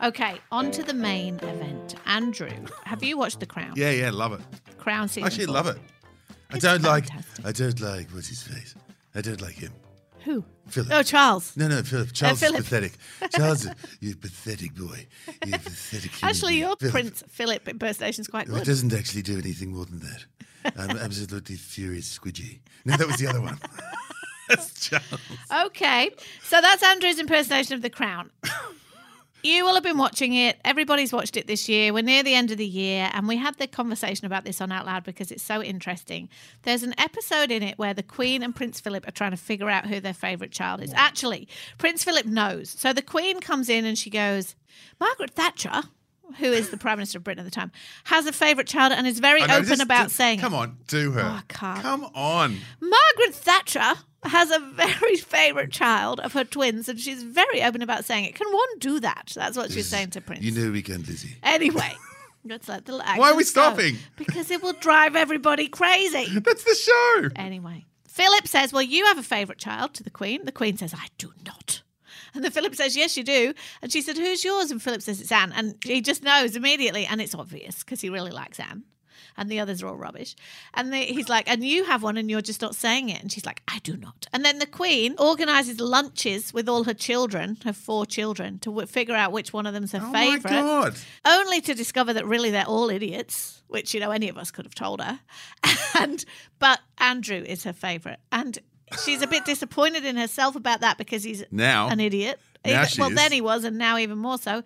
Okay, 0.00 0.36
on 0.52 0.70
to 0.70 0.82
the 0.84 0.94
main 0.94 1.36
event. 1.36 1.96
Andrew, 2.06 2.50
have 2.84 3.02
you 3.02 3.18
watched 3.18 3.40
The 3.40 3.46
Crown? 3.46 3.72
yeah, 3.76 3.90
yeah, 3.90 4.10
love 4.10 4.32
it. 4.32 4.40
Crown 4.78 5.08
season. 5.08 5.24
I 5.24 5.26
actually 5.26 5.46
four. 5.46 5.54
love 5.54 5.66
it. 5.66 5.78
I 6.50 6.58
don't 6.58 6.82
like. 6.82 7.08
I 7.44 7.52
don't 7.52 7.80
like 7.80 8.08
what's 8.10 8.28
his 8.28 8.42
face. 8.42 8.74
I 9.14 9.20
don't 9.20 9.40
like 9.40 9.54
him. 9.54 9.72
Who? 10.24 10.44
Philip. 10.68 10.88
Oh, 10.92 11.02
Charles. 11.02 11.56
No, 11.56 11.68
no, 11.68 11.82
Philip. 11.82 12.12
Charles 12.12 12.40
Philip. 12.40 12.60
is 12.60 12.64
pathetic. 12.64 12.92
Charles, 13.30 13.66
you 14.00 14.14
pathetic 14.16 14.74
boy. 14.74 15.06
You 15.46 15.52
pathetic. 15.58 16.22
Actually, 16.22 16.56
your 16.58 16.76
Philip. 16.76 16.92
Prince 16.92 17.22
Philip 17.28 17.68
impersonation 17.68 18.22
is 18.22 18.28
quite 18.28 18.48
Well, 18.48 18.60
It 18.60 18.64
doesn't 18.66 18.92
actually 18.92 19.22
do 19.22 19.38
anything 19.38 19.72
more 19.72 19.86
than 19.86 20.00
that. 20.00 20.72
I'm 20.76 20.96
absolutely 20.98 21.56
furious, 21.56 22.18
squidgy. 22.18 22.60
No, 22.84 22.96
that 22.96 23.06
was 23.06 23.16
the 23.16 23.26
other 23.28 23.40
one. 23.40 23.58
That's 24.48 24.88
Charles. 24.88 25.20
Okay, 25.66 26.10
so 26.42 26.60
that's 26.62 26.82
Andrew's 26.82 27.18
impersonation 27.18 27.74
of 27.74 27.82
the 27.82 27.90
Crown. 27.90 28.30
You 29.44 29.64
will 29.64 29.74
have 29.74 29.84
been 29.84 29.98
watching 29.98 30.34
it. 30.34 30.58
Everybody's 30.64 31.12
watched 31.12 31.36
it 31.36 31.46
this 31.46 31.68
year. 31.68 31.92
We're 31.92 32.02
near 32.02 32.22
the 32.24 32.34
end 32.34 32.50
of 32.50 32.58
the 32.58 32.66
year, 32.66 33.08
and 33.12 33.28
we 33.28 33.36
had 33.36 33.56
the 33.56 33.66
conversation 33.68 34.26
about 34.26 34.44
this 34.44 34.60
on 34.60 34.72
Out 34.72 34.84
Loud 34.84 35.04
because 35.04 35.30
it's 35.30 35.44
so 35.44 35.62
interesting. 35.62 36.28
There's 36.64 36.82
an 36.82 36.94
episode 36.98 37.50
in 37.52 37.62
it 37.62 37.78
where 37.78 37.94
the 37.94 38.02
Queen 38.02 38.42
and 38.42 38.54
Prince 38.54 38.80
Philip 38.80 39.06
are 39.06 39.12
trying 39.12 39.30
to 39.30 39.36
figure 39.36 39.70
out 39.70 39.86
who 39.86 40.00
their 40.00 40.12
favourite 40.14 40.50
child 40.50 40.82
is. 40.82 40.92
Actually, 40.92 41.46
Prince 41.78 42.02
Philip 42.04 42.26
knows. 42.26 42.70
So 42.70 42.92
the 42.92 43.00
Queen 43.02 43.40
comes 43.40 43.68
in 43.68 43.84
and 43.84 43.96
she 43.96 44.10
goes, 44.10 44.56
Margaret 44.98 45.30
Thatcher, 45.30 45.82
who 46.38 46.46
is 46.52 46.70
the 46.70 46.76
Prime 46.76 46.98
Minister 46.98 47.18
of 47.18 47.24
Britain 47.24 47.44
at 47.46 47.50
the 47.50 47.54
time, 47.54 47.70
has 48.04 48.26
a 48.26 48.32
favourite 48.32 48.66
child 48.66 48.92
and 48.92 49.06
is 49.06 49.20
very 49.20 49.40
know, 49.40 49.54
open 49.56 49.68
just- 49.68 49.82
about 49.82 50.04
just- 50.04 50.16
saying 50.16 50.40
Come 50.40 50.54
on, 50.54 50.76
do 50.88 51.12
her. 51.12 51.22
Oh. 51.22 51.40
Come 51.48 52.04
on. 52.14 52.58
Margaret 52.80 53.34
Thatcher 53.34 53.94
has 54.24 54.50
a 54.50 54.58
very 54.58 55.16
favourite 55.16 55.70
child 55.70 56.20
of 56.20 56.32
her 56.32 56.44
twins, 56.44 56.88
and 56.88 56.98
she's 56.98 57.22
very 57.22 57.62
open 57.62 57.82
about 57.82 58.04
saying 58.04 58.24
it. 58.24 58.34
Can 58.34 58.52
one 58.52 58.78
do 58.78 59.00
that? 59.00 59.32
That's 59.34 59.56
what 59.56 59.70
she's 59.70 59.86
saying 59.86 60.10
to 60.10 60.20
Prince. 60.20 60.42
You 60.42 60.52
know 60.52 60.70
we 60.70 60.82
can, 60.82 61.02
Lizzie. 61.02 61.36
Anyway, 61.42 61.92
Let's 62.44 62.68
let 62.68 62.86
the 62.86 62.96
Why 62.98 63.02
are 63.02 63.16
we 63.16 63.24
accents 63.42 63.52
go. 63.52 63.62
stopping? 63.62 63.96
Because 64.16 64.50
it 64.50 64.62
will 64.62 64.72
drive 64.74 65.16
everybody 65.16 65.68
crazy. 65.68 66.38
That's 66.40 66.64
the 66.64 66.74
show. 66.74 67.28
Anyway, 67.36 67.84
Philip 68.06 68.46
says, 68.46 68.72
Well, 68.72 68.82
you 68.82 69.04
have 69.06 69.18
a 69.18 69.22
favourite 69.22 69.58
child 69.58 69.94
to 69.94 70.02
the 70.02 70.10
Queen. 70.10 70.44
The 70.44 70.52
Queen 70.52 70.76
says, 70.76 70.94
I 70.94 71.08
do 71.18 71.32
not. 71.44 71.82
And 72.34 72.44
then 72.44 72.50
Philip 72.52 72.74
says, 72.74 72.96
Yes, 72.96 73.16
you 73.16 73.24
do. 73.24 73.52
And 73.82 73.92
she 73.92 74.00
said, 74.00 74.16
Who's 74.16 74.44
yours? 74.44 74.70
And 74.70 74.80
Philip 74.82 75.02
says, 75.02 75.20
It's 75.20 75.32
Anne. 75.32 75.52
And 75.52 75.74
he 75.84 76.00
just 76.00 76.22
knows 76.22 76.56
immediately. 76.56 77.04
And 77.06 77.20
it's 77.20 77.34
obvious 77.34 77.80
because 77.82 78.00
he 78.00 78.08
really 78.08 78.30
likes 78.30 78.60
Anne. 78.60 78.84
And 79.38 79.48
the 79.48 79.60
others 79.60 79.82
are 79.82 79.86
all 79.88 79.96
rubbish. 79.96 80.36
And 80.74 80.92
the, 80.92 80.98
he's 80.98 81.28
like, 81.30 81.48
And 81.48 81.64
you 81.64 81.84
have 81.84 82.02
one 82.02 82.16
and 82.18 82.28
you're 82.30 82.42
just 82.42 82.60
not 82.60 82.74
saying 82.74 83.08
it. 83.08 83.22
And 83.22 83.32
she's 83.32 83.46
like, 83.46 83.62
I 83.68 83.78
do 83.78 83.96
not. 83.96 84.26
And 84.32 84.44
then 84.44 84.58
the 84.58 84.66
Queen 84.66 85.14
organises 85.18 85.78
lunches 85.80 86.52
with 86.52 86.68
all 86.68 86.84
her 86.84 86.92
children, 86.92 87.56
her 87.64 87.72
four 87.72 88.04
children, 88.04 88.58
to 88.58 88.70
w- 88.70 88.86
figure 88.86 89.14
out 89.14 89.32
which 89.32 89.52
one 89.52 89.64
of 89.64 89.72
them's 89.74 89.92
her. 89.92 90.00
Oh 90.02 90.12
favourite 90.12 90.44
my 90.44 90.50
god. 90.50 90.96
only 91.24 91.60
to 91.62 91.72
discover 91.74 92.12
that 92.14 92.26
really 92.26 92.50
they're 92.50 92.66
all 92.66 92.90
idiots, 92.90 93.62
which 93.68 93.94
you 93.94 94.00
know 94.00 94.10
any 94.10 94.28
of 94.28 94.36
us 94.36 94.50
could 94.50 94.66
have 94.66 94.74
told 94.74 95.00
her. 95.00 95.20
And 95.98 96.24
but 96.58 96.80
Andrew 96.98 97.42
is 97.46 97.64
her 97.64 97.72
favourite, 97.72 98.18
and 98.30 98.58
she's 99.04 99.22
a 99.22 99.26
bit 99.26 99.44
disappointed 99.44 100.04
in 100.04 100.16
herself 100.16 100.54
about 100.56 100.80
that 100.80 100.98
because 100.98 101.22
he's 101.24 101.44
Now. 101.50 101.88
an 101.88 102.00
idiot. 102.00 102.38
Now 102.64 102.82
Even- 102.82 102.88
well, 102.98 103.10
is. 103.10 103.14
then 103.16 103.32
he 103.32 103.40
was, 103.40 103.64
and 103.64 103.78
now 103.78 103.98
even 103.98 104.18
more 104.18 104.38
so. 104.38 104.62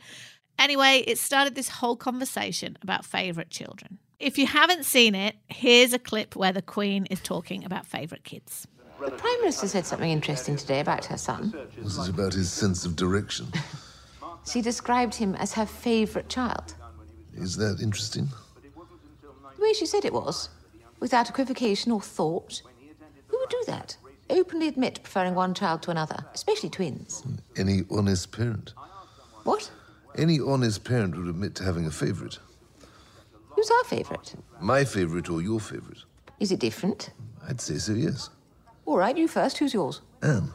Anyway, 0.58 1.02
it 1.06 1.18
started 1.18 1.54
this 1.54 1.68
whole 1.68 1.96
conversation 1.96 2.76
about 2.82 3.04
favourite 3.04 3.50
children. 3.50 3.98
If 4.22 4.38
you 4.38 4.46
haven't 4.46 4.84
seen 4.84 5.16
it, 5.16 5.34
here's 5.48 5.92
a 5.92 5.98
clip 5.98 6.36
where 6.36 6.52
the 6.52 6.62
Queen 6.62 7.06
is 7.06 7.20
talking 7.20 7.64
about 7.64 7.86
favourite 7.86 8.22
kids. 8.22 8.68
The 9.04 9.10
Prime 9.10 9.40
Minister 9.40 9.66
said 9.66 9.84
something 9.84 10.08
interesting 10.08 10.54
today 10.54 10.78
about 10.78 11.06
her 11.06 11.18
son. 11.18 11.52
Was 11.82 11.98
it 11.98 12.08
about 12.08 12.32
his 12.32 12.48
sense 12.48 12.84
of 12.84 12.94
direction? 12.94 13.48
She 14.48 14.62
described 14.62 15.16
him 15.16 15.34
as 15.34 15.54
her 15.54 15.66
favourite 15.66 16.28
child. 16.28 16.76
Is 17.34 17.56
that 17.56 17.80
interesting? 17.82 18.28
The 19.56 19.60
way 19.60 19.72
she 19.72 19.86
said 19.86 20.04
it 20.04 20.12
was, 20.12 20.50
without 21.00 21.28
equivocation 21.28 21.90
or 21.90 22.00
thought. 22.00 22.62
Who 23.26 23.40
would 23.40 23.50
do 23.50 23.64
that? 23.66 23.96
Openly 24.30 24.68
admit 24.68 25.02
preferring 25.02 25.34
one 25.34 25.52
child 25.52 25.82
to 25.82 25.90
another, 25.90 26.26
especially 26.32 26.70
twins. 26.70 27.24
Any 27.56 27.82
honest 27.90 28.30
parent? 28.30 28.72
What? 29.42 29.72
Any 30.16 30.38
honest 30.38 30.84
parent 30.84 31.16
would 31.16 31.26
admit 31.26 31.56
to 31.56 31.64
having 31.64 31.86
a 31.86 31.90
favourite. 31.90 32.38
Who's 33.54 33.70
our 33.70 33.84
favourite? 33.84 34.34
My 34.60 34.84
favourite 34.84 35.28
or 35.30 35.42
your 35.42 35.60
favourite? 35.60 35.98
Is 36.40 36.52
it 36.52 36.60
different? 36.60 37.10
I'd 37.48 37.60
say 37.60 37.78
so, 37.78 37.92
yes. 37.92 38.30
All 38.86 38.96
right, 38.96 39.16
you 39.16 39.28
first. 39.28 39.58
Who's 39.58 39.74
yours? 39.74 40.00
Anne. 40.22 40.52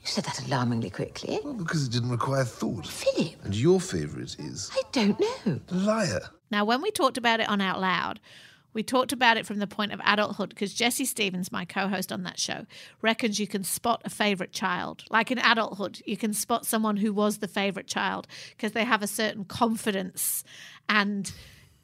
You 0.00 0.08
said 0.08 0.24
that 0.24 0.44
alarmingly 0.46 0.90
quickly. 0.90 1.38
Well, 1.44 1.54
because 1.54 1.86
it 1.86 1.92
didn't 1.92 2.10
require 2.10 2.44
thought. 2.44 2.86
Philip, 2.86 3.36
And 3.44 3.54
your 3.54 3.80
favourite 3.80 4.36
is 4.38 4.70
I 4.74 4.82
don't 4.90 5.18
know. 5.20 5.60
liar. 5.70 6.20
Now, 6.50 6.64
when 6.64 6.82
we 6.82 6.90
talked 6.90 7.16
about 7.16 7.40
it 7.40 7.48
on 7.48 7.60
Out 7.60 7.80
Loud, 7.80 8.20
we 8.74 8.82
talked 8.82 9.12
about 9.12 9.36
it 9.36 9.46
from 9.46 9.58
the 9.58 9.66
point 9.66 9.92
of 9.92 10.00
adulthood 10.04 10.48
because 10.48 10.74
Jessie 10.74 11.04
Stephens, 11.04 11.52
my 11.52 11.64
co 11.64 11.88
host 11.88 12.10
on 12.10 12.22
that 12.24 12.38
show, 12.38 12.66
reckons 13.00 13.38
you 13.38 13.46
can 13.46 13.62
spot 13.64 14.02
a 14.04 14.10
favourite 14.10 14.52
child. 14.52 15.04
Like 15.10 15.30
in 15.30 15.38
adulthood, 15.38 16.00
you 16.04 16.16
can 16.16 16.32
spot 16.32 16.66
someone 16.66 16.96
who 16.96 17.12
was 17.12 17.38
the 17.38 17.48
favourite 17.48 17.86
child 17.86 18.26
because 18.56 18.72
they 18.72 18.84
have 18.84 19.02
a 19.02 19.06
certain 19.06 19.44
confidence 19.44 20.42
and 20.88 21.32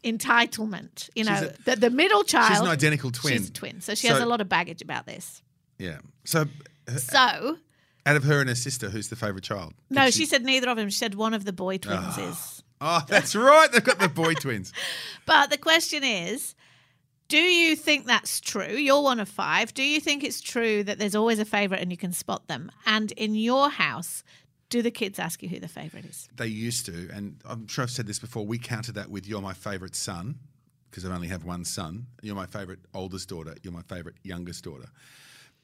entitlement. 0.04 1.10
You 1.14 1.24
know, 1.24 1.34
a- 1.50 1.62
the, 1.64 1.76
the 1.76 1.90
middle 1.90 2.24
child. 2.24 2.50
She's 2.52 2.60
an 2.60 2.66
identical 2.68 3.10
twin. 3.10 3.34
She's 3.34 3.48
a 3.48 3.52
twin. 3.52 3.80
So 3.80 3.94
she 3.94 4.06
has 4.08 4.20
a 4.20 4.26
lot 4.26 4.40
of 4.40 4.48
baggage 4.48 4.82
about 4.82 5.06
this. 5.06 5.42
Yeah. 5.78 5.98
So, 6.24 6.46
uh, 6.88 6.96
So, 6.96 7.58
out 8.06 8.16
of 8.16 8.24
her 8.24 8.40
and 8.40 8.48
her 8.48 8.54
sister, 8.54 8.90
who's 8.90 9.08
the 9.08 9.16
favourite 9.16 9.44
child? 9.44 9.74
no, 9.90 10.06
Did 10.06 10.14
she 10.14 10.26
said 10.26 10.44
neither 10.44 10.68
of 10.68 10.76
them. 10.76 10.88
She 10.88 10.98
said 10.98 11.14
one 11.14 11.34
of 11.34 11.44
the 11.44 11.52
boy 11.52 11.78
twins 11.78 12.18
is. 12.18 12.62
Oh, 12.80 13.02
that's 13.08 13.34
right. 13.34 13.70
They've 13.72 13.82
got 13.84 13.98
the 13.98 14.08
boy 14.08 14.34
twins. 14.40 14.72
But 15.26 15.50
the 15.50 15.58
question 15.58 16.04
is 16.04 16.54
do 17.28 17.36
you 17.38 17.76
think 17.76 18.06
that's 18.06 18.40
true? 18.40 18.72
You're 18.72 19.02
one 19.02 19.20
of 19.20 19.28
five. 19.28 19.74
Do 19.74 19.82
you 19.82 20.00
think 20.00 20.24
it's 20.24 20.40
true 20.40 20.82
that 20.84 20.98
there's 20.98 21.14
always 21.14 21.38
a 21.38 21.44
favourite 21.44 21.82
and 21.82 21.90
you 21.90 21.98
can 21.98 22.12
spot 22.12 22.48
them? 22.48 22.70
And 22.86 23.12
in 23.12 23.34
your 23.34 23.68
house, 23.68 24.24
do 24.68 24.82
the 24.82 24.90
kids 24.90 25.18
ask 25.18 25.42
you 25.42 25.48
who 25.48 25.58
the 25.60 25.68
favourite 25.68 26.04
is? 26.04 26.28
They 26.36 26.46
used 26.46 26.86
to, 26.86 27.08
and 27.12 27.40
I'm 27.44 27.66
sure 27.68 27.82
I've 27.82 27.90
said 27.90 28.06
this 28.06 28.18
before. 28.18 28.46
We 28.46 28.58
counted 28.58 28.94
that 28.96 29.10
with 29.10 29.26
"You're 29.26 29.42
my 29.42 29.54
favourite 29.54 29.94
son" 29.94 30.38
because 30.90 31.04
I 31.04 31.14
only 31.14 31.28
have 31.28 31.44
one 31.44 31.64
son. 31.64 32.06
You're 32.22 32.34
my 32.34 32.46
favourite 32.46 32.80
oldest 32.94 33.28
daughter. 33.28 33.54
You're 33.62 33.72
my 33.72 33.82
favourite 33.82 34.16
youngest 34.22 34.64
daughter. 34.64 34.88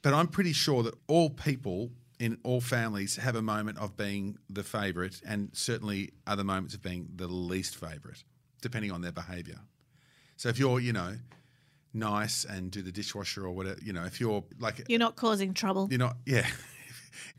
But 0.02 0.12
I'm 0.14 0.28
pretty 0.28 0.52
sure 0.52 0.82
that 0.82 0.94
all 1.06 1.30
people 1.30 1.90
in 2.18 2.38
all 2.44 2.60
families 2.60 3.16
have 3.16 3.34
a 3.34 3.42
moment 3.42 3.78
of 3.78 3.96
being 3.96 4.38
the 4.48 4.62
favourite, 4.62 5.20
and 5.26 5.50
certainly 5.52 6.12
other 6.26 6.44
moments 6.44 6.74
of 6.74 6.82
being 6.82 7.08
the 7.16 7.26
least 7.26 7.76
favourite, 7.76 8.22
depending 8.62 8.92
on 8.92 9.00
their 9.00 9.12
behaviour. 9.12 9.60
So 10.36 10.48
if 10.48 10.58
you're, 10.58 10.78
you 10.80 10.92
know, 10.92 11.16
nice 11.92 12.44
and 12.44 12.70
do 12.70 12.82
the 12.82 12.92
dishwasher 12.92 13.44
or 13.46 13.52
whatever, 13.52 13.78
you 13.82 13.92
know, 13.92 14.04
if 14.04 14.20
you're 14.20 14.44
like 14.58 14.84
You're 14.88 14.98
not 14.98 15.16
causing 15.16 15.54
trouble. 15.54 15.88
you're 15.90 15.98
not, 15.98 16.16
yeah. 16.26 16.46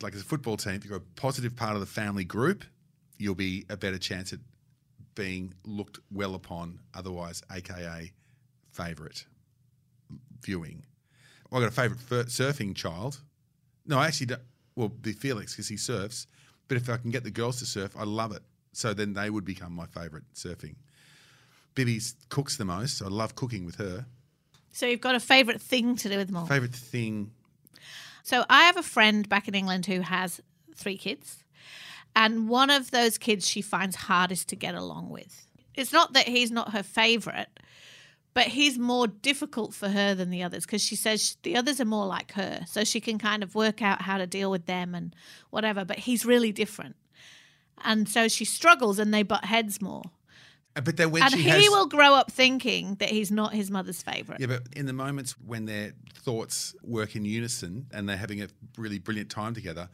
Like 0.02 0.14
as 0.14 0.22
a 0.22 0.26
football 0.26 0.58
team, 0.58 0.76
if 0.76 0.86
you're 0.86 0.98
a 0.98 1.02
positive 1.16 1.56
part 1.56 1.74
of 1.74 1.80
the 1.80 1.86
family 1.86 2.24
group, 2.24 2.64
you'll 3.18 3.36
be 3.36 3.66
a 3.70 3.78
better 3.78 3.98
chance 3.98 4.34
at 4.34 4.40
being 5.16 5.54
looked 5.66 6.00
well 6.12 6.36
upon, 6.36 6.80
otherwise, 6.94 7.42
aka 7.52 8.12
favourite 8.72 9.26
viewing. 10.42 10.86
Well, 11.50 11.62
I 11.62 11.66
got 11.66 11.72
a 11.72 11.76
favourite 11.76 12.28
surfing 12.28 12.76
child. 12.76 13.22
No, 13.86 14.00
I 14.00 14.08
actually 14.08 14.28
don't. 14.28 14.42
Well, 14.76 14.90
be 14.90 15.14
Felix 15.14 15.54
because 15.54 15.70
he 15.70 15.78
surfs. 15.78 16.28
But 16.68 16.78
if 16.78 16.90
I 16.90 16.98
can 16.98 17.12
get 17.12 17.24
the 17.24 17.32
girls 17.32 17.60
to 17.60 17.66
surf, 17.66 17.96
I 17.98 18.04
love 18.04 18.36
it. 18.36 18.42
So 18.74 18.94
then 18.94 19.14
they 19.14 19.30
would 19.30 19.46
become 19.46 19.72
my 19.72 19.86
favourite 19.86 20.26
surfing. 20.34 20.76
Bibby's 21.76 22.16
cooks 22.30 22.58
the 22.58 22.66
most. 22.66 22.98
So 22.98 23.06
I 23.06 23.10
love 23.10 23.36
cooking 23.36 23.66
with 23.66 23.76
her. 23.76 24.06
So 24.74 24.86
you've 24.86 25.02
got 25.02 25.16
a 25.16 25.20
favourite 25.20 25.62
thing 25.62 25.96
to 25.98 26.10
do 26.10 26.18
with 26.18 26.28
them 26.28 26.38
all. 26.38 26.46
Favourite 26.46 26.76
thing. 26.76 27.32
So 28.26 28.44
I 28.50 28.64
have 28.64 28.76
a 28.76 28.82
friend 28.82 29.30
back 29.30 29.48
in 29.48 29.54
England 29.54 29.86
who 29.86 30.02
has 30.02 30.42
three 30.76 30.98
kids, 30.98 31.44
and 32.16 32.50
one 32.50 32.72
of 32.72 32.90
those 32.90 33.20
kids 33.20 33.48
she 33.48 33.62
finds 33.62 33.96
hardest 33.96 34.50
to 34.50 34.56
get 34.56 34.74
along 34.74 35.12
with. 35.12 35.46
It's 35.76 35.94
not 35.94 36.14
that 36.14 36.28
he's 36.28 36.50
not 36.50 36.72
her 36.72 36.82
favorite, 36.82 37.50
but 38.34 38.48
he's 38.48 38.80
more 38.80 39.06
difficult 39.06 39.76
for 39.76 39.90
her 39.90 40.16
than 40.16 40.32
the 40.32 40.42
others 40.42 40.66
because 40.66 40.84
she 40.84 40.96
says 40.96 41.38
the 41.44 41.56
others 41.56 41.80
are 41.80 41.86
more 41.86 42.08
like 42.08 42.32
her, 42.32 42.62
so 42.68 42.84
she 42.84 43.00
can 43.00 43.20
kind 43.20 43.44
of 43.44 43.54
work 43.54 43.84
out 43.84 44.02
how 44.02 44.18
to 44.18 44.26
deal 44.26 44.50
with 44.50 44.66
them 44.66 44.96
and 44.96 45.16
whatever. 45.52 45.86
But 45.86 46.00
he's 46.00 46.26
really 46.26 46.52
different, 46.52 46.96
and 47.84 48.10
so 48.10 48.28
she 48.28 48.44
struggles, 48.44 48.98
and 48.98 49.14
they 49.14 49.22
butt 49.22 49.46
heads 49.46 49.80
more. 49.84 50.02
But 50.84 50.98
then 50.98 51.12
when 51.12 51.24
and 51.24 51.32
she 51.32 51.42
he 51.42 51.50
has, 51.50 51.70
will 51.70 51.88
grow 51.88 52.14
up 52.14 52.30
thinking 52.30 52.96
that 52.96 53.10
he's 53.10 53.32
not 53.32 53.54
his 53.54 53.72
mother's 53.72 54.02
favorite. 54.02 54.42
Yeah, 54.42 54.48
but 54.48 54.64
in 54.74 54.86
the 54.86 54.94
moments 54.94 55.36
when 55.40 55.66
their 55.66 55.94
thoughts 56.14 56.76
work 56.84 57.16
in 57.16 57.24
unison 57.24 57.88
and 57.94 58.10
they're 58.10 58.18
having 58.18 58.42
a 58.42 58.48
really 58.78 59.00
brilliant 59.00 59.30
time 59.30 59.54
together, 59.54 59.88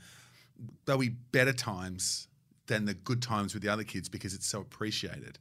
there'll 0.86 1.00
be 1.00 1.10
better 1.10 1.54
times 1.54 2.28
than 2.66 2.86
the 2.86 2.96
good 2.96 3.22
times 3.22 3.54
with 3.54 3.62
the 3.62 3.70
other 3.70 3.84
kids 3.84 4.10
because 4.10 4.34
it's 4.34 4.48
so 4.48 4.62
appreciated. 4.62 5.38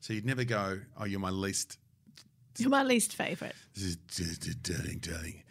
So 0.00 0.14
you'd 0.14 0.24
never 0.24 0.44
go, 0.44 0.80
"Oh, 0.96 1.04
you're 1.04 1.20
my 1.20 1.30
least." 1.30 1.78
You're 2.58 2.70
my 2.70 2.82
least 2.82 3.14
favorite. 3.14 3.54
Darling, 4.62 4.98
darling. 4.98 5.44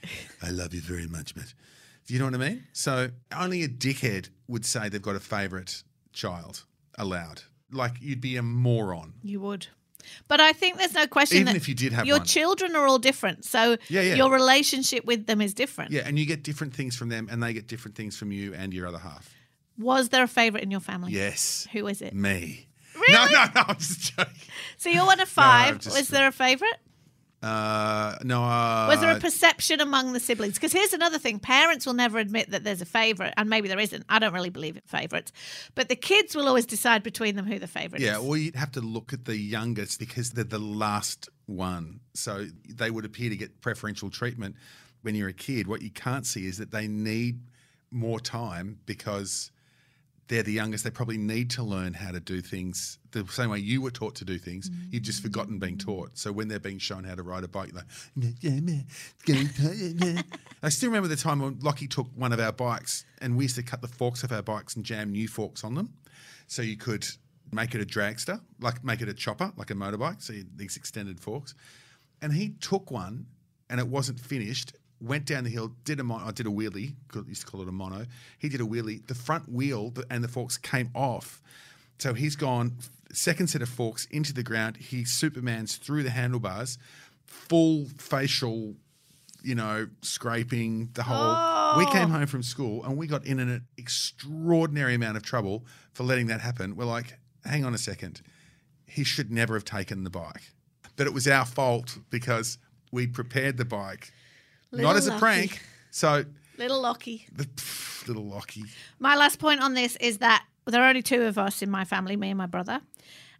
I 0.43 0.49
love 0.49 0.73
you 0.73 0.81
very 0.81 1.07
much, 1.07 1.33
but 1.35 1.53
do 2.05 2.13
you 2.13 2.19
know 2.19 2.25
what 2.25 2.33
I 2.33 2.37
mean? 2.37 2.67
So 2.73 3.11
only 3.33 3.63
a 3.63 3.69
dickhead 3.69 4.27
would 4.49 4.65
say 4.65 4.89
they've 4.89 5.01
got 5.01 5.15
a 5.15 5.21
favourite 5.21 5.83
child 6.11 6.65
allowed. 6.97 7.43
Like 7.71 7.93
you'd 8.01 8.21
be 8.21 8.37
a 8.37 8.41
moron. 8.43 9.13
You 9.23 9.39
would. 9.41 9.67
But 10.29 10.39
I 10.39 10.53
think 10.53 10.77
there's 10.77 10.93
no 10.93 11.05
question 11.05 11.39
Even 11.39 11.47
that 11.53 11.55
if 11.57 11.67
you 11.67 11.75
did 11.75 11.91
have 11.91 12.05
your 12.05 12.19
one. 12.19 12.25
children 12.27 12.75
are 12.77 12.87
all 12.87 12.99
different. 12.99 13.43
So 13.43 13.75
Yeah, 13.89 14.01
yeah. 14.01 14.15
your 14.15 14.31
relationship 14.31 15.03
with 15.05 15.25
them 15.27 15.41
is 15.41 15.53
different. 15.53 15.91
Yeah, 15.91 16.03
and 16.05 16.17
you 16.17 16.25
get 16.25 16.43
different 16.43 16.73
things 16.73 16.95
from 16.95 17.09
them, 17.09 17.27
and 17.29 17.43
they 17.43 17.51
get 17.51 17.67
different 17.67 17.95
things 17.97 18.15
from 18.17 18.31
you 18.31 18.53
and 18.53 18.73
your 18.73 18.87
other 18.87 18.99
half. 18.99 19.29
Was 19.77 20.09
there 20.09 20.23
a 20.23 20.27
favourite 20.27 20.63
in 20.63 20.71
your 20.71 20.79
family? 20.79 21.11
Yes. 21.11 21.67
Who 21.73 21.87
is 21.87 22.01
it? 22.01 22.13
Me. 22.13 22.67
Really? 22.95 23.13
No, 23.13 23.25
no, 23.25 23.45
no, 23.55 23.63
I'm 23.67 23.75
just 23.77 24.15
joking. 24.15 24.33
So 24.77 24.89
you're 24.89 25.05
one 25.05 25.19
of 25.19 25.29
5 25.29 25.79
just- 25.79 25.95
Was 25.97 26.07
there 26.07 26.27
a 26.27 26.31
favourite? 26.31 26.77
Uh, 27.41 28.17
no, 28.23 28.43
uh, 28.43 28.87
Was 28.89 28.99
there 28.99 29.15
a 29.15 29.19
perception 29.19 29.79
among 29.79 30.13
the 30.13 30.19
siblings? 30.19 30.55
Because 30.55 30.71
here's 30.71 30.93
another 30.93 31.19
thing 31.19 31.39
parents 31.39 31.85
will 31.85 31.93
never 31.93 32.17
admit 32.17 32.49
that 32.49 32.63
there's 32.63 32.81
a 32.81 32.85
favourite, 32.85 33.33
and 33.37 33.47
maybe 33.49 33.67
there 33.67 33.79
isn't. 33.79 34.05
I 34.09 34.17
don't 34.17 34.33
really 34.33 34.49
believe 34.49 34.75
in 34.75 34.81
favourites. 34.85 35.31
But 35.75 35.87
the 35.87 35.95
kids 35.95 36.35
will 36.35 36.47
always 36.47 36.65
decide 36.65 37.03
between 37.03 37.35
them 37.35 37.45
who 37.45 37.59
the 37.59 37.67
favourite 37.67 38.01
Yeah, 38.01 38.17
is. 38.17 38.23
Yeah, 38.23 38.27
well, 38.27 38.37
you'd 38.37 38.55
have 38.55 38.71
to 38.71 38.81
look 38.81 39.13
at 39.13 39.25
the 39.25 39.37
youngest 39.37 39.99
because 39.99 40.31
they're 40.31 40.43
the 40.43 40.57
last 40.57 41.29
one. 41.45 41.99
So 42.15 42.47
they 42.67 42.89
would 42.89 43.05
appear 43.05 43.29
to 43.29 43.37
get 43.37 43.61
preferential 43.61 44.09
treatment 44.09 44.55
when 45.03 45.13
you're 45.13 45.29
a 45.29 45.33
kid. 45.33 45.67
What 45.67 45.83
you 45.83 45.91
can't 45.91 46.25
see 46.25 46.47
is 46.47 46.57
that 46.57 46.71
they 46.71 46.87
need 46.87 47.39
more 47.91 48.19
time 48.19 48.79
because 48.87 49.51
they're 50.27 50.43
the 50.43 50.51
youngest. 50.51 50.83
They 50.83 50.89
probably 50.89 51.17
need 51.17 51.49
to 51.51 51.63
learn 51.63 51.93
how 51.93 52.11
to 52.11 52.19
do 52.19 52.41
things 52.41 52.99
the 53.11 53.25
same 53.31 53.49
way 53.49 53.59
you 53.59 53.81
were 53.81 53.91
taught 53.91 54.15
to 54.15 54.25
do 54.25 54.37
things. 54.37 54.69
You've 54.91 55.03
just 55.03 55.21
forgotten 55.21 55.59
being 55.59 55.77
mm. 55.77 55.85
taught. 55.85 56.17
So 56.17 56.31
when 56.31 56.47
they're 56.47 56.59
being 56.59 56.79
shown 56.79 57.03
how 57.03 57.15
to 57.15 57.23
ride 57.23 57.43
a 57.43 57.47
bike, 57.47 57.69
you're 57.69 57.81
like, 57.81 57.85
I 60.63 60.69
still 60.69 60.89
remember 60.89 61.07
the 61.07 61.15
time 61.15 61.39
when 61.39 61.59
Lockie 61.59 61.87
took 61.87 62.07
one 62.15 62.33
of 62.33 62.39
our 62.39 62.51
bikes 62.51 63.05
and 63.19 63.37
we 63.37 63.45
used 63.45 63.55
to 63.55 63.63
cut 63.63 63.81
the 63.81 63.87
forks 63.87 64.23
off 64.23 64.31
our 64.31 64.41
bikes 64.41 64.75
and 64.75 64.85
jam 64.85 65.11
new 65.11 65.27
forks 65.27 65.63
on 65.63 65.75
them. 65.75 65.93
So 66.47 66.61
you 66.61 66.77
could 66.77 67.07
make 67.51 67.75
it 67.75 67.81
a 67.81 67.85
dragster, 67.85 68.41
like 68.59 68.83
make 68.83 69.01
it 69.01 69.09
a 69.09 69.13
chopper, 69.13 69.51
like 69.55 69.71
a 69.71 69.75
motorbike. 69.75 70.21
So 70.21 70.33
these 70.55 70.77
extended 70.77 71.19
forks. 71.19 71.55
And 72.21 72.33
he 72.33 72.49
took 72.61 72.89
one, 72.89 73.27
and 73.69 73.79
it 73.79 73.87
wasn't 73.87 74.19
finished. 74.19 74.73
Went 74.99 75.25
down 75.25 75.43
the 75.43 75.49
hill, 75.49 75.73
did 75.83 75.99
a 75.99 76.03
mon- 76.03 76.27
I 76.27 76.31
did 76.31 76.47
a 76.47 76.49
wheelie. 76.49 76.95
Used 77.27 77.41
to 77.41 77.47
call 77.47 77.61
it 77.61 77.67
a 77.67 77.71
mono. 77.71 78.05
He 78.39 78.49
did 78.49 78.61
a 78.61 78.65
wheelie. 78.65 79.05
The 79.05 79.15
front 79.15 79.51
wheel 79.51 79.93
and 80.09 80.23
the 80.23 80.27
forks 80.27 80.57
came 80.57 80.89
off. 80.95 81.41
So 81.99 82.13
he's 82.13 82.35
gone 82.35 82.77
second 83.11 83.47
set 83.47 83.61
of 83.61 83.69
forks 83.69 84.05
into 84.11 84.33
the 84.33 84.43
ground. 84.43 84.77
He 84.77 85.05
Superman's 85.05 85.75
through 85.77 86.03
the 86.03 86.09
handlebars, 86.09 86.77
full 87.25 87.85
facial, 87.97 88.75
you 89.43 89.55
know, 89.55 89.87
scraping 90.01 90.89
the 90.93 91.03
whole. 91.03 91.77
We 91.77 91.85
oh. 91.85 91.91
came 91.91 92.09
home 92.09 92.27
from 92.27 92.43
school 92.43 92.83
and 92.83 92.97
we 92.97 93.07
got 93.07 93.25
in 93.25 93.39
an 93.39 93.65
extraordinary 93.77 94.95
amount 94.95 95.17
of 95.17 95.23
trouble 95.23 95.65
for 95.93 96.03
letting 96.03 96.27
that 96.27 96.41
happen. 96.41 96.75
We're 96.75 96.85
like, 96.85 97.19
hang 97.45 97.65
on 97.65 97.73
a 97.73 97.77
second, 97.77 98.21
he 98.85 99.03
should 99.03 99.31
never 99.31 99.53
have 99.53 99.65
taken 99.65 100.03
the 100.03 100.09
bike, 100.09 100.53
but 100.95 101.07
it 101.07 101.13
was 101.13 101.27
our 101.27 101.45
fault 101.45 101.97
because 102.09 102.57
we 102.91 103.07
prepared 103.07 103.57
the 103.57 103.65
bike, 103.65 104.11
not 104.71 104.77
Little 104.79 104.91
as 104.97 105.07
a 105.07 105.17
prank. 105.17 105.61
So 105.91 106.25
Little 106.57 106.81
Lockie. 106.81 107.27
the 107.33 107.45
pff, 107.45 108.07
little 108.07 108.25
Lockie. 108.25 108.63
My 108.99 109.15
last 109.15 109.39
point 109.39 109.61
on 109.61 109.73
this 109.73 109.95
is 109.97 110.17
that 110.19 110.45
there 110.65 110.81
are 110.83 110.89
only 110.89 111.01
two 111.03 111.23
of 111.23 111.37
us 111.37 111.61
in 111.61 111.69
my 111.69 111.85
family, 111.85 112.15
me 112.17 112.29
and 112.29 112.37
my 112.37 112.45
brother. 112.47 112.81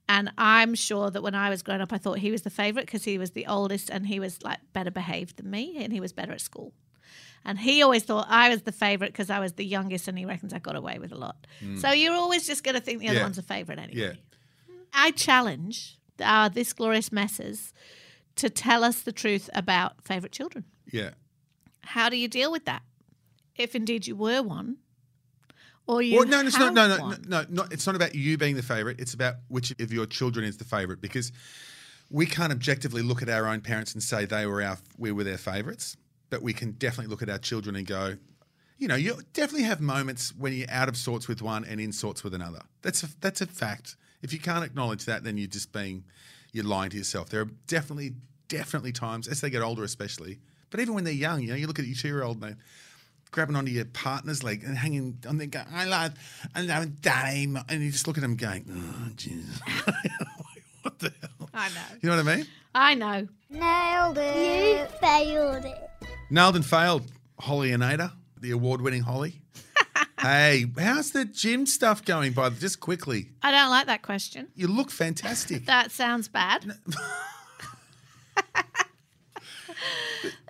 And 0.10 0.32
I'm 0.38 0.74
sure 0.76 1.10
that 1.12 1.22
when 1.22 1.36
I 1.36 1.50
was 1.50 1.62
growing 1.62 1.82
up, 1.82 1.92
I 1.92 1.98
thought 1.98 2.20
he 2.20 2.32
was 2.32 2.44
the 2.44 2.50
favourite 2.50 2.86
because 2.86 3.04
he 3.04 3.18
was 3.18 3.32
the 3.32 3.46
oldest 3.48 3.90
and 3.90 4.08
he 4.08 4.20
was 4.22 4.42
like 4.42 4.60
better 4.72 4.92
behaved 4.92 5.36
than 5.38 5.50
me 5.50 5.84
and 5.84 5.92
he 5.92 6.00
was 6.00 6.14
better 6.14 6.32
at 6.32 6.40
school. 6.40 6.72
And 7.44 7.60
he 7.60 7.82
always 7.82 8.04
thought 8.04 8.26
I 8.30 8.50
was 8.50 8.62
the 8.62 8.72
favourite 8.72 9.12
because 9.12 9.30
I 9.30 9.40
was 9.40 9.54
the 9.54 9.66
youngest 9.66 10.08
and 10.08 10.18
he 10.18 10.24
reckons 10.26 10.54
I 10.54 10.60
got 10.60 10.76
away 10.78 10.98
with 11.00 11.12
a 11.12 11.16
lot. 11.18 11.36
Mm. 11.62 11.80
So 11.80 11.92
you're 11.92 12.14
always 12.14 12.48
just 12.48 12.64
going 12.64 12.76
to 12.76 12.82
think 12.82 13.00
the 13.00 13.08
other 13.10 13.18
Yeah. 13.18 13.24
one's 13.24 13.38
a 13.38 13.42
favourite 13.44 13.80
anyway. 13.80 14.00
Yeah. 14.02 14.14
I 14.94 15.12
challenge 15.12 15.98
our 16.24 16.50
This 16.50 16.72
Glorious 16.74 17.12
Messes 17.12 17.74
to 18.38 18.50
tell 18.50 18.84
us 18.84 19.02
the 19.02 19.12
truth 19.12 19.50
about 19.54 20.04
favourite 20.04 20.32
children. 20.32 20.66
Yeah. 20.92 21.12
How 21.82 22.10
do 22.10 22.18
you 22.18 22.28
deal 22.28 22.52
with 22.52 22.66
that? 22.66 22.82
If 23.56 23.76
indeed 23.76 24.08
you 24.08 24.16
were 24.16 24.42
one, 24.42 24.78
or 25.88 26.02
you 26.02 26.20
Well, 26.20 26.28
no, 26.28 26.42
it's 26.42 26.58
not. 26.58 26.74
No, 26.74 26.88
no, 26.88 26.98
no, 26.98 27.16
no, 27.28 27.46
no. 27.50 27.66
It's 27.72 27.88
not 27.88 27.96
about 27.96 28.14
you 28.14 28.38
being 28.38 28.56
the 28.56 28.64
favorite. 28.64 29.00
It's 29.00 29.14
about 29.14 29.36
which 29.48 29.72
of 29.80 29.92
your 29.92 30.06
children 30.06 30.46
is 30.46 30.58
the 30.58 30.66
favorite 30.66 31.02
because 31.02 31.32
we 32.10 32.26
can't 32.26 32.52
objectively 32.52 33.02
look 33.02 33.22
at 33.22 33.30
our 33.30 33.48
own 33.48 33.62
parents 33.62 33.94
and 33.94 34.04
say 34.04 34.26
they 34.26 34.46
were 34.46 34.62
our 34.62 34.78
we 34.98 35.12
were 35.12 35.24
their 35.24 35.38
favorites, 35.38 35.98
but 36.30 36.42
we 36.42 36.54
can 36.54 36.72
definitely 36.74 37.10
look 37.10 37.22
at 37.22 37.30
our 37.30 37.40
children 37.40 37.76
and 37.76 37.88
go, 37.88 38.18
you 38.78 38.88
know, 38.88 38.96
you 38.96 39.18
definitely 39.34 39.64
have 39.64 39.82
moments 39.82 40.34
when 40.36 40.54
you're 40.54 40.70
out 40.70 40.88
of 40.90 40.98
sorts 40.98 41.28
with 41.28 41.42
one 41.42 41.66
and 41.66 41.80
in 41.80 41.92
sorts 41.92 42.24
with 42.24 42.34
another. 42.34 42.62
That's 42.82 43.04
a, 43.04 43.08
that's 43.22 43.42
a 43.42 43.48
fact. 43.48 43.96
If 44.22 44.34
you 44.34 44.40
can't 44.40 44.64
acknowledge 44.64 45.06
that, 45.06 45.24
then 45.24 45.38
you're 45.38 45.48
just 45.48 45.72
being 45.72 46.04
you're 46.52 46.66
lying 46.66 46.90
to 46.92 46.98
yourself. 46.98 47.30
There 47.30 47.42
are 47.42 47.50
definitely 47.68 48.14
definitely 48.48 48.94
times 48.94 49.28
as 49.28 49.42
they 49.42 49.50
get 49.50 49.62
older, 49.62 49.84
especially, 49.84 50.40
but 50.70 50.80
even 50.80 50.94
when 50.94 51.04
they're 51.04 51.14
young, 51.14 51.42
you 51.42 51.50
know, 51.50 51.56
you 51.56 51.68
look 51.68 51.80
at 51.80 51.86
your 51.86 51.96
two 51.96 52.08
year 52.08 52.24
old 52.24 52.40
man 52.40 52.58
grabbing 53.32 53.56
onto 53.56 53.72
your 53.72 53.86
partner's 53.86 54.44
leg 54.44 54.64
and 54.64 54.78
hanging 54.78 55.18
on 55.28 55.38
there 55.38 55.48
going, 55.48 55.66
I 55.74 55.86
love, 55.86 56.14
I 56.56 56.62
love 56.62 57.02
daddy. 57.02 57.54
And 57.70 57.84
you 57.84 57.92
just 57.92 58.08
look 58.08 58.18
at 58.18 58.22
them 58.22 58.36
going, 58.36 58.66
oh, 58.70 59.12
Jesus. 59.16 59.60
what 60.82 61.00
the 61.00 61.14
hell? 61.22 61.50
I 61.54 61.70
know. 61.70 61.76
You 62.02 62.10
know 62.10 62.18
what 62.18 62.28
I 62.28 62.36
mean? 62.38 62.48
I 62.74 62.94
know. 62.96 63.28
Nailed 63.50 64.18
it. 64.18 64.80
You 64.80 64.98
failed 65.00 65.66
it. 65.66 65.90
Nailed 66.30 66.56
and 66.56 66.66
failed. 66.66 67.04
Holly 67.40 67.72
and 67.72 67.84
Ada, 67.84 68.14
the 68.40 68.52
award 68.52 68.82
winning 68.82 69.04
Holly. 69.04 69.42
Hey, 70.20 70.66
how's 70.78 71.12
the 71.12 71.26
gym 71.26 71.66
stuff 71.66 72.04
going, 72.04 72.34
by 72.34 72.50
the 72.50 72.60
Just 72.60 72.80
quickly. 72.80 73.30
I 73.42 73.52
don't 73.52 73.70
like 73.70 73.88
that 73.88 74.02
question. 74.02 74.48
You 74.56 74.68
look 74.68 74.92
fantastic. 74.92 75.66
That 75.66 75.92
sounds 75.92 76.28
bad. 76.28 76.66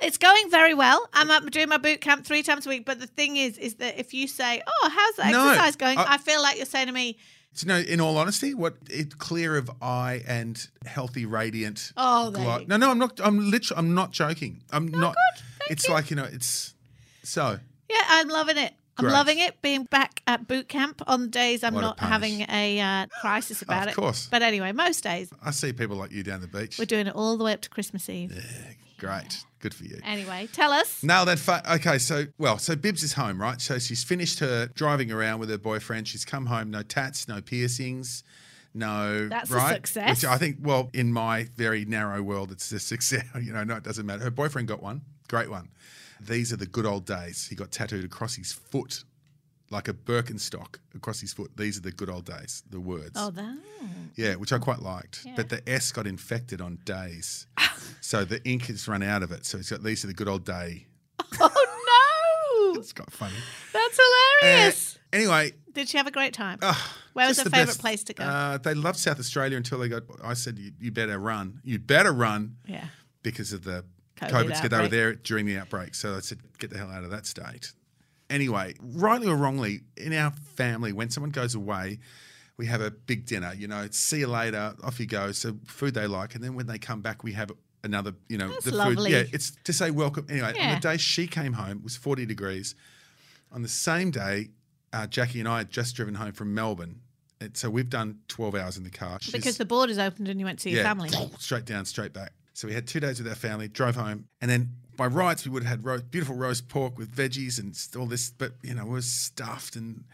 it's 0.01 0.17
going 0.17 0.49
very 0.49 0.73
well. 0.73 1.07
I'm 1.13 1.29
up 1.31 1.49
doing 1.51 1.69
my 1.69 1.77
boot 1.77 2.01
camp 2.01 2.25
three 2.25 2.43
times 2.43 2.65
a 2.65 2.69
week. 2.69 2.85
But 2.85 2.99
the 2.99 3.07
thing 3.07 3.37
is, 3.37 3.57
is 3.57 3.75
that 3.75 3.99
if 3.99 4.13
you 4.13 4.27
say, 4.27 4.61
"Oh, 4.65 4.89
how's 4.93 5.15
the 5.15 5.31
No, 5.31 5.49
exercise 5.49 5.75
going?" 5.75 5.97
I- 5.97 6.13
I, 6.13 6.17
feel 6.17 6.41
like 6.41 6.57
you're 6.57 6.65
saying 6.65 6.87
to 6.87 6.93
me, 6.93 7.17
you 7.61 7.67
know, 7.67 7.77
in 7.77 7.99
all 7.99 8.17
honesty, 8.17 8.53
what 8.53 8.75
it 8.89 9.17
clear 9.17 9.57
of 9.57 9.69
eye 9.81 10.23
and 10.27 10.67
healthy, 10.85 11.25
radiant. 11.25 11.91
Oh, 11.97 12.29
there 12.29 12.59
you 12.59 12.67
No, 12.67 12.77
no, 12.77 12.91
I'm 12.91 12.99
not. 12.99 13.19
I'm 13.23 13.49
literally. 13.49 13.79
I'm 13.79 13.95
not 13.95 14.11
joking. 14.11 14.61
I'm 14.71 14.91
oh, 14.93 14.99
not. 14.99 15.15
good. 15.15 15.43
Thank 15.59 15.71
it's 15.71 15.89
like 15.89 16.09
you 16.09 16.15
know. 16.15 16.27
It's 16.31 16.73
so. 17.23 17.59
"Yeah, 17.89 18.03
I'm 18.07 18.27
loving 18.27 18.57
it. 18.57 18.73
I'm 18.97 19.03
Great. 19.05 19.13
loving 19.13 19.39
it 19.39 19.61
being 19.61 19.83
back 19.83 20.21
at 20.25 20.47
boot 20.47 20.67
camp 20.67 21.01
on 21.07 21.29
days 21.29 21.63
I'm 21.63 21.73
What 21.75 21.81
not 21.81 21.97
punish. 21.97 22.11
having 22.11 22.41
a 22.49 22.79
uh, 22.79 23.05
crisis 23.21 23.61
about 23.61 23.83
Of 23.83 23.87
it. 23.89 23.91
Of 23.91 23.95
course. 23.97 24.27
But 24.31 24.41
anyway, 24.41 24.71
most 24.71 25.03
days 25.03 25.29
I 25.43 25.51
see 25.51 25.71
people 25.73 25.97
like 25.97 26.11
you 26.11 26.23
down 26.23 26.41
the 26.41 26.47
beach. 26.47 26.79
we're 26.79 26.85
doing 26.85 27.07
it 27.07 27.15
all 27.15 27.37
the 27.37 27.43
way 27.43 27.53
up 27.53 27.61
to 27.61 27.69
Christmas 27.69 28.09
Eve. 28.09 28.31
Great. 28.97 29.43
Good 29.59 29.73
for 29.75 29.83
you. 29.83 29.99
Anyway, 30.03 30.47
tell 30.51 30.71
us. 30.71 31.03
Now 31.03 31.23
that 31.25 31.37
fa- 31.37 31.61
okay, 31.75 31.99
so 31.99 32.25
well, 32.39 32.57
so 32.57 32.75
Bibbs 32.75 33.03
is 33.03 33.13
home, 33.13 33.39
right? 33.39 33.61
So 33.61 33.77
she's 33.77 34.03
finished 34.03 34.39
her 34.39 34.67
driving 34.73 35.11
around 35.11 35.39
with 35.39 35.49
her 35.49 35.57
boyfriend. 35.59 36.07
She's 36.07 36.25
come 36.25 36.47
home, 36.47 36.71
no 36.71 36.81
tats, 36.81 37.27
no 37.27 37.39
piercings, 37.41 38.23
no 38.73 39.27
That's 39.27 39.51
a 39.51 39.59
success. 39.69 40.09
Which 40.09 40.25
I 40.25 40.37
think, 40.37 40.57
well, 40.61 40.89
in 40.93 41.13
my 41.13 41.47
very 41.55 41.85
narrow 41.85 42.21
world, 42.23 42.51
it's 42.51 42.71
a 42.71 42.79
success. 42.79 43.23
You 43.39 43.53
know, 43.53 43.63
no, 43.63 43.75
it 43.75 43.83
doesn't 43.83 44.05
matter. 44.05 44.23
Her 44.23 44.31
boyfriend 44.31 44.67
got 44.67 44.81
one, 44.81 45.01
great 45.27 45.49
one. 45.51 45.69
These 46.21 46.51
are 46.53 46.57
the 46.57 46.65
good 46.65 46.85
old 46.85 47.05
days. 47.05 47.47
He 47.47 47.55
got 47.55 47.71
tattooed 47.71 48.05
across 48.05 48.35
his 48.35 48.51
foot, 48.51 49.03
like 49.69 49.87
a 49.87 49.93
Birkenstock 49.93 50.77
across 50.95 51.19
his 51.19 51.33
foot. 51.33 51.51
These 51.57 51.77
are 51.77 51.81
the 51.81 51.91
good 51.91 52.09
old 52.09 52.25
days. 52.25 52.63
The 52.69 52.79
words. 52.79 53.11
Oh, 53.15 53.29
that. 53.31 53.57
Yeah, 54.15 54.35
which 54.35 54.51
I 54.53 54.57
quite 54.59 54.79
liked. 54.81 55.25
But 55.35 55.49
the 55.49 55.61
S 55.69 55.91
got 55.91 56.07
infected 56.07 56.61
on 56.61 56.79
days. 56.85 57.47
so 58.01 58.25
the 58.25 58.43
ink 58.47 58.65
has 58.67 58.87
run 58.87 59.03
out 59.03 59.23
of 59.23 59.31
it. 59.31 59.45
So 59.45 59.57
it's 59.57 59.69
got 59.69 59.83
these 59.83 60.03
are 60.03 60.07
the 60.07 60.13
good 60.13 60.27
old 60.27 60.45
day. 60.45 60.87
Oh 61.39 62.73
no, 62.73 62.79
It's 62.79 62.93
got 62.93 63.11
funny. 63.11 63.33
that's 63.73 63.99
Uh, 63.99 64.03
hilarious. 64.41 64.97
anyway, 65.13 65.51
Did 65.73 65.89
she 65.89 65.97
have 65.97 66.07
a 66.07 66.11
great 66.11 66.33
time? 66.33 66.59
Where 67.13 67.27
was 67.27 67.37
her 67.37 67.43
favourite 67.45 67.65
best. 67.67 67.79
place 67.79 68.03
to 68.05 68.13
go? 68.13 68.23
Uh, 68.23 68.57
they 68.57 68.73
loved 68.73 68.97
South 68.99 69.19
Australia 69.19 69.57
until 69.57 69.79
they 69.79 69.89
got. 69.89 70.03
I 70.23 70.33
said, 70.33 70.57
you, 70.59 70.71
you 70.79 70.91
better 70.91 71.17
run. 71.19 71.61
You 71.63 71.79
better 71.79 72.11
run 72.11 72.57
yeah. 72.65 72.85
because 73.23 73.53
of 73.53 73.63
the 73.63 73.83
COVID 74.17 74.29
COVID. 74.31 74.47
because 74.47 74.69
they 74.69 74.81
were 74.81 74.87
there 74.87 75.13
during 75.15 75.45
the 75.45 75.57
outbreak. 75.57 75.95
So 75.95 76.15
I 76.15 76.19
said, 76.19 76.39
get 76.59 76.69
the 76.69 76.77
hell 76.77 76.89
out 76.91 77.03
of 77.03 77.09
that 77.11 77.25
state. 77.25 77.71
Anyway, 78.29 78.73
rightly 78.81 79.27
or 79.27 79.35
wrongly, 79.37 79.81
in 79.95 80.13
our 80.13 80.31
family, 80.55 80.91
when 80.91 81.09
someone 81.09 81.31
goes 81.31 81.55
away, 81.55 81.99
we 82.57 82.65
have 82.65 82.81
a 82.81 82.91
big 82.91 83.25
dinner. 83.25 83.53
You 83.55 83.67
know, 83.67 83.87
see 83.91 84.19
you 84.19 84.27
later, 84.27 84.73
off 84.83 84.99
you 84.99 85.05
go. 85.05 85.31
So 85.31 85.55
food 85.65 85.93
they 85.93 86.07
like, 86.07 86.35
and 86.35 86.43
then 86.43 86.55
when 86.55 86.67
they 86.67 86.77
come 86.77 87.01
back, 87.01 87.23
we 87.23 87.33
have 87.33 87.51
another. 87.83 88.13
You 88.27 88.37
know, 88.37 88.49
That's 88.49 88.65
the 88.65 88.75
lovely. 88.75 88.95
food. 88.95 89.11
Yeah, 89.11 89.23
it's 89.31 89.51
to 89.63 89.71
say 89.71 89.91
welcome. 89.91 90.25
Anyway, 90.29 90.53
on 90.59 90.73
the 90.75 90.79
day 90.81 90.97
she 90.97 91.25
came 91.27 91.53
home, 91.53 91.77
it 91.77 91.83
was 91.83 91.95
forty 91.95 92.25
degrees. 92.25 92.75
On 93.53 93.61
the 93.61 93.69
same 93.69 94.11
day, 94.11 94.49
uh, 94.91 95.07
Jackie 95.07 95.39
and 95.39 95.47
I 95.47 95.59
had 95.59 95.69
just 95.69 95.95
driven 95.95 96.15
home 96.15 96.33
from 96.33 96.53
Melbourne. 96.53 96.99
And 97.39 97.55
so 97.55 97.69
we've 97.69 97.89
done 97.89 98.17
12 98.29 98.55
hours 98.55 98.77
in 98.77 98.83
the 98.83 98.89
car. 98.89 99.19
She's- 99.21 99.31
Because 99.31 99.57
the 99.57 99.63
borders 99.65 99.99
opened 99.99 100.27
and 100.27 100.39
you 100.39 100.45
went 100.47 100.57
to 100.57 100.63
see 100.63 100.71
your 100.71 100.83
family. 100.83 101.09
Straight 101.39 101.65
down, 101.65 101.85
straight 101.85 102.11
back. 102.11 102.33
So 102.57 102.67
we 102.67 102.73
had 102.73 102.87
two 102.87 102.99
days 102.99 103.19
with 103.19 103.27
our 103.27 103.35
family, 103.35 103.67
drove 103.67 103.97
home, 103.97 104.29
and 104.41 104.49
then 104.49 104.71
by 104.95 105.05
rights 105.05 105.45
we 105.45 105.51
would 105.51 105.63
have 105.63 105.85
had 105.85 106.09
beautiful 106.09 106.35
roast 106.35 106.67
pork 106.67 106.97
with 106.97 107.15
veggies 107.15 107.59
and 107.59 107.77
all 107.95 108.07
this, 108.07 108.31
but 108.31 108.53
you 108.63 108.73
know, 108.73 108.83
we 108.83 108.93
were 108.93 109.01
stuffed 109.03 109.75
and 109.75 110.05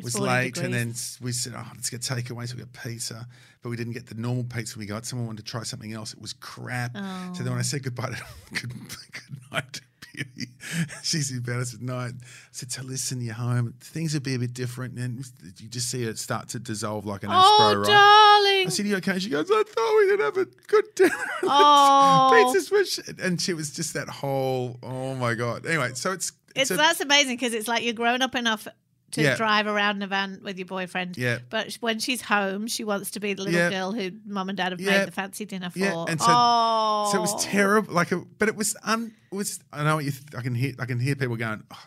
it 0.00 0.04
was 0.04 0.14
40 0.14 0.26
late. 0.26 0.58
And 0.58 0.74
then 0.74 0.94
we 1.20 1.30
said, 1.30 1.52
"Oh, 1.56 1.64
let's 1.76 1.90
get 1.90 2.00
takeaway." 2.00 2.48
So 2.48 2.56
we 2.56 2.62
got 2.62 2.72
pizza, 2.72 3.28
but 3.62 3.68
we 3.68 3.76
didn't 3.76 3.92
get 3.92 4.06
the 4.06 4.16
normal 4.16 4.42
pizza 4.42 4.80
we 4.80 4.86
got. 4.86 5.06
Someone 5.06 5.28
wanted 5.28 5.46
to 5.46 5.50
try 5.52 5.62
something 5.62 5.92
else. 5.92 6.12
It 6.12 6.20
was 6.20 6.32
crap. 6.32 6.96
So 7.36 7.44
then 7.44 7.52
when 7.52 7.60
I 7.60 7.62
said 7.62 7.84
goodbye 7.84 8.10
to 8.10 8.24
good, 8.60 8.72
good 8.72 9.38
night 9.52 9.80
she's 11.02 11.30
in 11.30 11.40
bed. 11.40 11.60
I 11.60 11.62
said, 11.64 11.82
"No." 11.82 11.96
I 11.96 12.10
said, 12.50 12.70
"So 12.72 12.82
listen, 12.82 13.20
you're 13.20 13.34
home. 13.34 13.74
Things 13.80 14.14
would 14.14 14.22
be 14.22 14.34
a 14.34 14.38
bit 14.38 14.52
different, 14.54 14.98
and 14.98 15.24
you 15.58 15.68
just 15.68 15.90
see 15.90 16.02
it 16.04 16.18
start 16.18 16.48
to 16.50 16.58
dissolve 16.58 17.06
like 17.06 17.22
an 17.22 17.30
Oh, 17.32 17.74
right?" 17.76 17.86
darling. 17.86 18.66
I 18.66 18.70
said, 18.70 18.86
"You 18.86 18.96
okay?" 18.96 19.18
She 19.18 19.30
goes, 19.30 19.50
"I 19.50 19.62
thought 19.66 19.96
we 19.98 20.06
didn't 20.06 20.24
have 20.24 20.36
a 20.36 20.46
good 20.66 20.84
dinner." 20.94 21.14
Oh. 21.44 22.52
pizza's 22.52 22.68
for. 22.68 23.22
And 23.22 23.40
she 23.40 23.52
was 23.52 23.70
just 23.70 23.94
that 23.94 24.08
whole, 24.08 24.78
oh 24.82 25.14
my 25.14 25.34
god. 25.34 25.66
Anyway, 25.66 25.92
so 25.94 26.12
it's 26.12 26.32
It's 26.54 26.70
that's 26.70 27.00
amazing 27.00 27.36
because 27.36 27.54
it's 27.54 27.68
like 27.68 27.82
you're 27.82 27.94
grown 27.94 28.22
up 28.22 28.34
enough 28.34 28.68
to 29.12 29.22
Yeah. 29.22 29.36
drive 29.36 29.66
around 29.66 29.96
in 29.96 30.02
a 30.02 30.06
van 30.06 30.40
with 30.42 30.58
your 30.58 30.66
boyfriend. 30.66 31.16
Yeah. 31.16 31.38
But 31.50 31.74
when 31.80 31.98
she's 31.98 32.22
home, 32.22 32.66
she 32.66 32.84
wants 32.84 33.10
to 33.12 33.20
be 33.20 33.34
the 33.34 33.42
little 33.44 33.58
Yeah. 33.60 33.70
girl 33.70 33.92
who 33.92 34.10
mum 34.26 34.48
and 34.48 34.56
dad 34.56 34.72
have 34.72 34.80
Yeah. 34.80 34.98
made 34.98 35.08
the 35.08 35.12
fancy 35.12 35.44
dinner 35.44 35.70
for. 35.70 35.78
yeah, 35.78 36.04
and 36.08 36.20
so 36.20 36.26
oh. 36.28 37.08
so 37.12 37.18
it 37.18 37.20
was 37.20 37.34
oh. 37.34 37.38
terrible. 37.40 37.92
Like, 37.94 38.10
a, 38.12 38.18
but 38.38 38.48
it 38.48 38.56
was 38.56 38.76
un. 38.82 39.12
It 39.30 39.34
was 39.34 39.60
I 39.72 39.84
know 39.84 39.96
what 39.96 40.04
you. 40.04 40.10
Th- 40.10 40.24
I 40.36 40.42
can 40.42 40.54
hear. 40.54 40.74
I 40.78 40.86
can 40.86 40.98
hear 40.98 41.14
people 41.14 41.36
going. 41.36 41.62
Oh, 41.70 41.84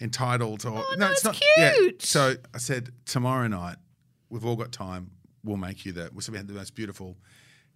entitled 0.00 0.66
or 0.66 0.84
Oh, 0.84 0.94
no, 0.98 1.10
it's 1.10 1.24
not 1.24 1.40
yeah. 1.56 1.72
cute. 1.74 2.02
So 2.02 2.34
I 2.52 2.58
said 2.58 2.90
tomorrow 3.06 3.46
night 3.46 3.76
we've 4.30 4.44
all 4.44 4.56
got 4.56 4.72
time. 4.72 5.12
We'll 5.44 5.56
make 5.56 5.84
you 5.86 5.92
that. 5.92 6.12
We 6.14 6.22
So 6.22 6.32
we 6.32 6.38
had 6.38 6.48
the 6.48 6.54
most 6.54 6.74
beautiful 6.74 7.16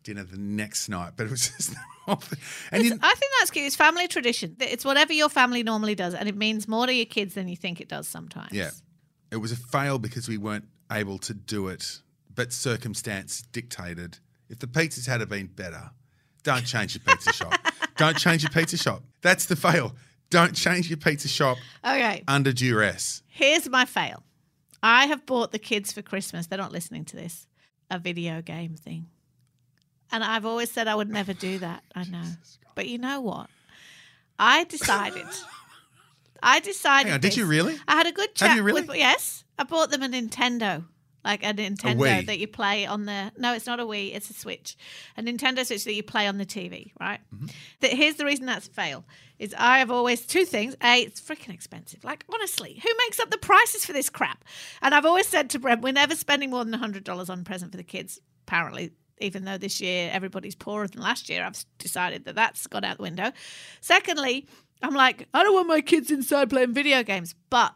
dinner 0.07 0.25
the 0.25 0.39
next 0.39 0.89
night, 0.89 1.13
but 1.17 1.27
it 1.27 1.31
was 1.31 1.49
just 1.57 1.71
the 1.71 1.77
whole 2.07 2.17
thing. 2.17 2.39
and 2.73 2.83
I 3.03 3.15
think 3.15 3.33
that's 3.39 3.51
cute. 3.51 3.67
It's 3.67 3.77
family 3.77 4.09
tradition. 4.09 4.57
It's 4.61 4.85
whatever 4.85 5.13
your 5.13 5.29
family 5.29 5.63
normally 5.63 5.95
does, 5.95 6.15
and 6.15 6.29
it 6.29 6.37
means 6.37 6.67
more 6.67 6.87
to 6.87 6.93
your 6.95 7.07
kids 7.07 7.35
than 7.35 7.49
you 7.49 7.57
think 7.57 7.81
it 7.81 7.89
does 7.89 8.09
sometimes. 8.09 8.53
Yeah. 8.53 8.71
It 9.31 9.37
was 9.37 9.53
a 9.53 9.57
fail 9.57 9.99
because 9.99 10.29
we 10.29 10.39
weren't 10.39 10.67
able 10.91 11.19
to 11.19 11.35
do 11.35 11.69
it 11.69 12.01
but 12.35 12.53
circumstance 12.53 13.43
dictated. 13.51 14.19
If 14.49 14.59
the 14.61 14.67
pizzas 14.67 15.07
had 15.07 15.27
been 15.29 15.47
better, 15.47 15.91
don't 16.45 16.65
change 16.65 16.95
your 16.95 17.03
pizza 17.05 17.33
shop. 17.33 17.55
Don't 17.97 18.19
change 18.19 18.43
your 18.43 18.51
pizza 18.51 18.77
shop. 18.77 19.03
That's 19.23 19.47
the 19.47 19.57
fail. 19.57 19.95
Don't 20.29 20.55
change 20.55 20.91
your 20.91 20.99
pizza 20.99 21.29
shop 21.29 21.57
Okay. 21.83 22.23
under 22.29 22.53
duress. 22.53 23.23
Here's 23.27 23.67
my 23.71 23.87
fail. 23.87 24.23
I 24.83 25.07
have 25.07 25.25
bought 25.25 25.51
the 25.51 25.59
kids 25.59 25.95
for 25.95 26.03
Christmas. 26.03 26.47
They're 26.47 26.59
not 26.59 26.73
listening 26.73 27.07
to 27.07 27.17
this. 27.17 27.47
A 27.91 27.99
video 27.99 28.43
game 28.43 28.75
thing. 28.75 29.07
And 30.13 30.23
I've 30.23 30.47
always 30.47 30.71
said 30.71 30.89
I 30.89 30.95
would 30.95 31.11
never 31.11 31.33
do 31.33 31.59
that. 31.59 31.83
I 31.95 32.05
know. 32.11 32.23
But 32.75 32.89
you 32.89 32.99
know 32.99 33.21
what? 33.21 33.49
I 34.39 34.65
decided. 34.65 35.27
I 36.43 36.61
decided. 36.61 37.13
On, 37.13 37.21
did 37.21 37.37
you 37.37 37.47
really? 37.47 37.77
I 37.89 37.97
had 37.97 38.07
a 38.07 38.13
good 38.13 38.29
Have 38.39 38.51
chat 38.51 38.57
you 38.57 38.63
really? 38.63 38.83
with 38.83 38.97
yes. 38.97 39.45
I 39.59 39.65
bought 39.65 39.91
them 39.91 40.03
a 40.03 40.09
Nintendo. 40.09 40.85
Like 41.25 41.43
a 41.43 41.53
Nintendo 41.53 41.97
Wii? 41.97 42.27
that 42.27 42.39
you 42.39 42.47
play 42.47 42.87
on 42.87 43.07
the 43.07 43.33
no, 43.37 43.53
it's 43.53 43.67
not 43.67 43.81
a 43.81 43.85
Wii, 43.85 44.15
it's 44.15 44.31
a 44.31 44.33
Switch. 44.33 44.77
A 45.17 45.23
Nintendo 45.23 45.67
Switch 45.67 45.83
that 45.83 45.95
you 45.95 46.05
play 46.05 46.29
on 46.29 46.39
the 46.39 46.47
TV, 46.47 46.93
right? 47.01 47.19
Mm-hmm. 47.35 47.47
That 47.81 47.95
here's 47.95 48.15
the 48.15 48.25
reason 48.25 48.47
that's 48.47 48.69
a 48.69 48.71
fail. 48.71 49.05
Is 49.41 49.53
I 49.59 49.81
have 49.81 49.91
always 49.91 50.25
two 50.25 50.45
things. 50.45 50.77
A, 50.85 51.01
it's 51.01 51.21
freaking 51.21 51.53
expensive. 51.53 52.05
Like 52.05 52.25
honestly, 52.33 52.81
who 52.81 52.89
makes 53.07 53.19
up 53.19 53.31
the 53.31 53.39
prices 53.39 53.85
for 53.85 53.93
this 53.93 54.09
crap? 54.09 54.45
And 54.81 54.95
I've 54.95 55.05
always 55.05 55.27
said 55.27 55.51
to 55.51 55.59
Brent, 55.59 55.83
we're 55.83 55.93
never 55.93 56.15
spending 56.15 56.51
more 56.51 56.65
than 56.65 56.75
hundred 56.75 57.03
dollars 57.03 57.29
on 57.29 57.41
a 57.41 57.43
present 57.43 57.73
for 57.73 57.77
the 57.77 57.83
kids. 57.83 58.21
Apparently, 58.47 58.93
even 59.19 59.45
though 59.45 59.59
this 59.59 59.81
year 59.81 60.11
everybody's 60.13 60.55
poorer 60.55 60.87
than 60.89 61.01
last 61.03 61.29
year, 61.29 61.45
I've 61.45 61.65
decided 61.79 62.25
that 62.27 62.35
that's 62.35 62.67
gone 62.67 62.85
out 62.85 62.97
the 62.99 63.03
window. 63.03 63.33
Secondly, 63.81 64.47
I'm 64.83 64.95
like, 64.95 65.27
I 65.33 65.43
don't 65.43 65.55
want 65.55 65.69
my 65.69 65.81
kids 65.81 66.11
inside 66.11 66.51
playing 66.51 66.75
video 66.75 67.03
games, 67.03 67.35
but 67.51 67.75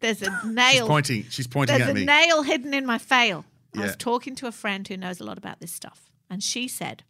there's 0.00 0.22
a 0.22 0.26
She's 0.42 0.50
nail. 0.50 0.86
pointing. 0.86 1.24
She's 1.30 1.46
pointing 1.46 1.76
There's 1.78 1.88
at 1.90 1.96
a 1.96 1.98
me. 1.98 2.04
nail 2.04 2.42
hidden 2.42 2.74
in 2.74 2.86
my 2.86 2.98
fail. 2.98 3.44
I 3.76 3.82
was 3.82 3.94
talking 3.96 4.34
to 4.36 4.48
a 4.48 4.52
friend 4.52 4.86
who 4.88 4.96
knows 4.96 5.20
a 5.20 5.24
lot 5.24 5.38
about 5.38 5.60
this 5.60 5.70
stuff, 5.70 6.10
and 6.28 6.42
she 6.42 6.66
said, 6.66 7.04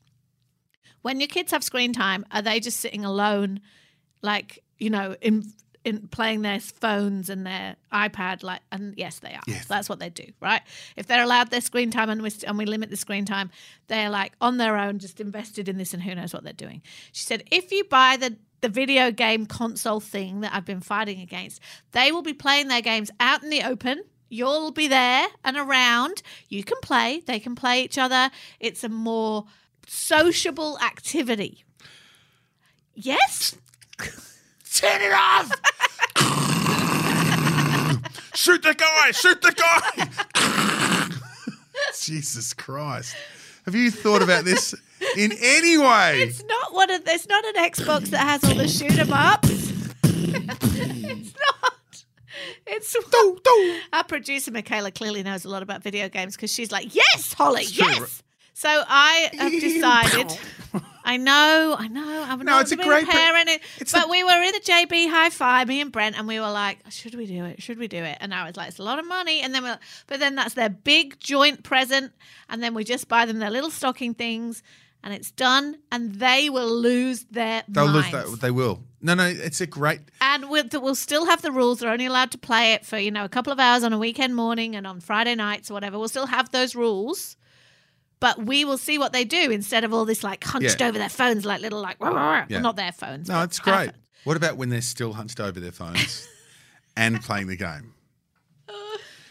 "When 1.00 1.18
your 1.18 1.26
kids 1.28 1.52
have 1.52 1.64
screen 1.64 1.94
time, 1.94 2.26
are 2.30 2.42
they 2.42 2.60
just 2.60 2.80
sitting 2.80 3.02
alone, 3.02 3.60
like 4.20 4.62
you 4.78 4.90
know, 4.90 5.16
in 5.22 5.44
in 5.84 6.08
playing 6.08 6.42
their 6.42 6.60
phones 6.60 7.30
and 7.30 7.46
their 7.46 7.76
iPad? 7.92 8.42
Like, 8.42 8.60
and 8.70 8.94
yes, 8.96 9.18
they 9.18 9.32
are. 9.34 9.42
Yes. 9.46 9.66
That's 9.66 9.88
what 9.88 9.98
they 9.98 10.10
do, 10.10 10.24
right? 10.40 10.62
If 10.96 11.06
they're 11.06 11.22
allowed 11.22 11.50
their 11.50 11.60
screen 11.60 11.90
time 11.90 12.10
and 12.10 12.22
we 12.22 12.30
and 12.46 12.58
we 12.58 12.64
limit 12.66 12.90
the 12.90 12.96
screen 12.96 13.24
time, 13.24 13.50
they're 13.88 14.10
like 14.10 14.32
on 14.40 14.56
their 14.56 14.76
own, 14.76 14.98
just 14.98 15.20
invested 15.20 15.68
in 15.68 15.78
this, 15.78 15.94
and 15.94 16.02
who 16.02 16.14
knows 16.14 16.32
what 16.32 16.44
they're 16.44 16.52
doing." 16.52 16.82
She 17.12 17.24
said, 17.24 17.44
"If 17.50 17.72
you 17.72 17.84
buy 17.84 18.16
the 18.16 18.36
the 18.60 18.68
video 18.68 19.10
game 19.10 19.46
console 19.46 20.00
thing 20.00 20.40
that 20.40 20.52
I've 20.54 20.64
been 20.64 20.80
fighting 20.80 21.20
against. 21.20 21.60
They 21.92 22.12
will 22.12 22.22
be 22.22 22.34
playing 22.34 22.68
their 22.68 22.82
games 22.82 23.10
out 23.18 23.42
in 23.42 23.50
the 23.50 23.62
open. 23.62 24.04
You'll 24.28 24.70
be 24.70 24.86
there 24.86 25.26
and 25.44 25.56
around. 25.56 26.22
You 26.48 26.62
can 26.62 26.78
play, 26.82 27.22
they 27.26 27.40
can 27.40 27.54
play 27.54 27.82
each 27.82 27.98
other. 27.98 28.30
It's 28.60 28.84
a 28.84 28.88
more 28.88 29.46
sociable 29.86 30.78
activity. 30.78 31.64
Yes? 32.94 33.56
Turn 34.80 35.02
it 35.02 35.12
off! 35.12 35.50
shoot 38.34 38.62
the 38.62 38.72
guy! 38.74 39.10
Shoot 39.10 39.42
the 39.42 39.52
guy! 39.52 41.10
Jesus 42.00 42.54
Christ. 42.54 43.14
Have 43.66 43.74
you 43.74 43.90
thought 43.90 44.22
about 44.22 44.46
this 44.46 44.74
in 45.18 45.32
any 45.38 45.76
way? 45.76 46.22
It's 46.22 46.42
not 46.44 46.72
one 46.72 46.90
of 46.90 47.04
there's 47.04 47.28
not 47.28 47.44
an 47.44 47.56
Xbox 47.56 48.06
that 48.06 48.26
has 48.26 48.42
all 48.44 48.54
the 48.54 48.68
shoot 48.68 48.98
'em 48.98 49.12
ups. 49.12 49.72
it's 50.02 51.34
not. 51.34 52.04
It's 52.66 52.96
our 53.92 54.04
producer 54.04 54.50
Michaela 54.50 54.92
clearly 54.92 55.22
knows 55.22 55.44
a 55.44 55.50
lot 55.50 55.62
about 55.62 55.82
video 55.82 56.08
games 56.08 56.36
because 56.36 56.50
she's 56.50 56.72
like, 56.72 56.94
yes, 56.94 57.34
Holly, 57.34 57.66
true. 57.66 57.86
yes. 57.86 58.22
So 58.60 58.68
I 58.86 59.30
have 59.38 59.52
decided. 59.68 60.38
I 61.02 61.16
know, 61.16 61.74
I 61.78 61.88
know. 61.88 62.22
I'm 62.28 62.40
No, 62.40 62.44
not 62.44 62.62
it's 62.62 62.72
a 62.72 62.76
great 62.76 63.08
parent, 63.08 63.48
it- 63.48 63.62
but 63.90 64.04
a- 64.04 64.08
we 64.10 64.22
were 64.22 64.42
in 64.42 64.54
a 64.54 64.60
JB 64.60 65.08
Hi-Fi, 65.08 65.64
me 65.64 65.80
and 65.80 65.90
Brent, 65.90 66.16
and 66.18 66.28
we 66.28 66.38
were 66.38 66.50
like, 66.50 66.78
"Should 66.90 67.14
we 67.14 67.24
do 67.26 67.46
it? 67.46 67.62
Should 67.62 67.78
we 67.78 67.88
do 67.88 67.96
it?" 68.04 68.18
And 68.20 68.34
I 68.34 68.46
was 68.46 68.58
like, 68.58 68.68
"It's 68.68 68.78
a 68.78 68.82
lot 68.82 68.98
of 68.98 69.06
money." 69.06 69.40
And 69.40 69.54
then, 69.54 69.62
we're, 69.62 69.78
but 70.08 70.20
then 70.20 70.34
that's 70.34 70.52
their 70.54 70.68
big 70.68 71.18
joint 71.18 71.62
present, 71.64 72.12
and 72.50 72.62
then 72.62 72.74
we 72.74 72.84
just 72.84 73.08
buy 73.08 73.24
them 73.24 73.38
their 73.38 73.50
little 73.50 73.70
stocking 73.70 74.12
things, 74.12 74.62
and 75.02 75.14
it's 75.14 75.30
done, 75.30 75.78
and 75.90 76.16
they 76.16 76.50
will 76.50 76.70
lose 76.70 77.24
their 77.30 77.62
They'll 77.66 77.86
lose 77.86 78.10
that. 78.10 78.26
They 78.42 78.50
will. 78.50 78.82
No, 79.00 79.14
no, 79.14 79.24
it's 79.26 79.62
a 79.62 79.66
great. 79.66 80.00
And 80.20 80.50
we'll, 80.50 80.64
we'll 80.74 80.94
still 80.94 81.24
have 81.24 81.40
the 81.40 81.50
rules. 81.50 81.78
They're 81.80 81.90
only 81.90 82.04
allowed 82.06 82.30
to 82.32 82.38
play 82.38 82.74
it 82.74 82.84
for, 82.84 82.98
you 82.98 83.10
know, 83.10 83.24
a 83.24 83.28
couple 83.30 83.54
of 83.54 83.58
hours 83.58 83.82
on 83.84 83.94
a 83.94 83.98
weekend 83.98 84.36
morning 84.36 84.76
and 84.76 84.86
on 84.86 85.00
Friday 85.00 85.34
nights 85.34 85.70
or 85.70 85.74
whatever. 85.74 85.98
We'll 85.98 86.08
still 86.08 86.26
have 86.26 86.50
those 86.50 86.76
rules. 86.76 87.38
But 88.20 88.44
we 88.44 88.64
will 88.66 88.76
see 88.78 88.98
what 88.98 89.12
they 89.14 89.24
do 89.24 89.50
instead 89.50 89.82
of 89.82 89.92
all 89.94 90.04
this 90.04 90.22
like 90.22 90.44
hunched 90.44 90.80
Yeah. 90.80 90.88
over 90.88 90.98
their 90.98 91.08
phones, 91.08 91.44
like 91.46 91.60
little 91.62 91.80
like, 91.80 91.96
rah, 92.00 92.10
rah, 92.10 92.30
rah. 92.32 92.46
Yeah. 92.48 92.56
Well, 92.58 92.62
not 92.62 92.76
their 92.76 92.92
phones. 92.92 93.28
No, 93.28 93.42
it's 93.42 93.58
great. 93.58 93.90
What 94.24 94.36
about 94.36 94.56
when 94.58 94.68
they're 94.68 94.82
still 94.82 95.14
hunched 95.14 95.40
over 95.40 95.58
their 95.58 95.72
phones 95.72 96.28
and 96.96 97.20
playing 97.22 97.46
the 97.46 97.56
game? 97.56 97.94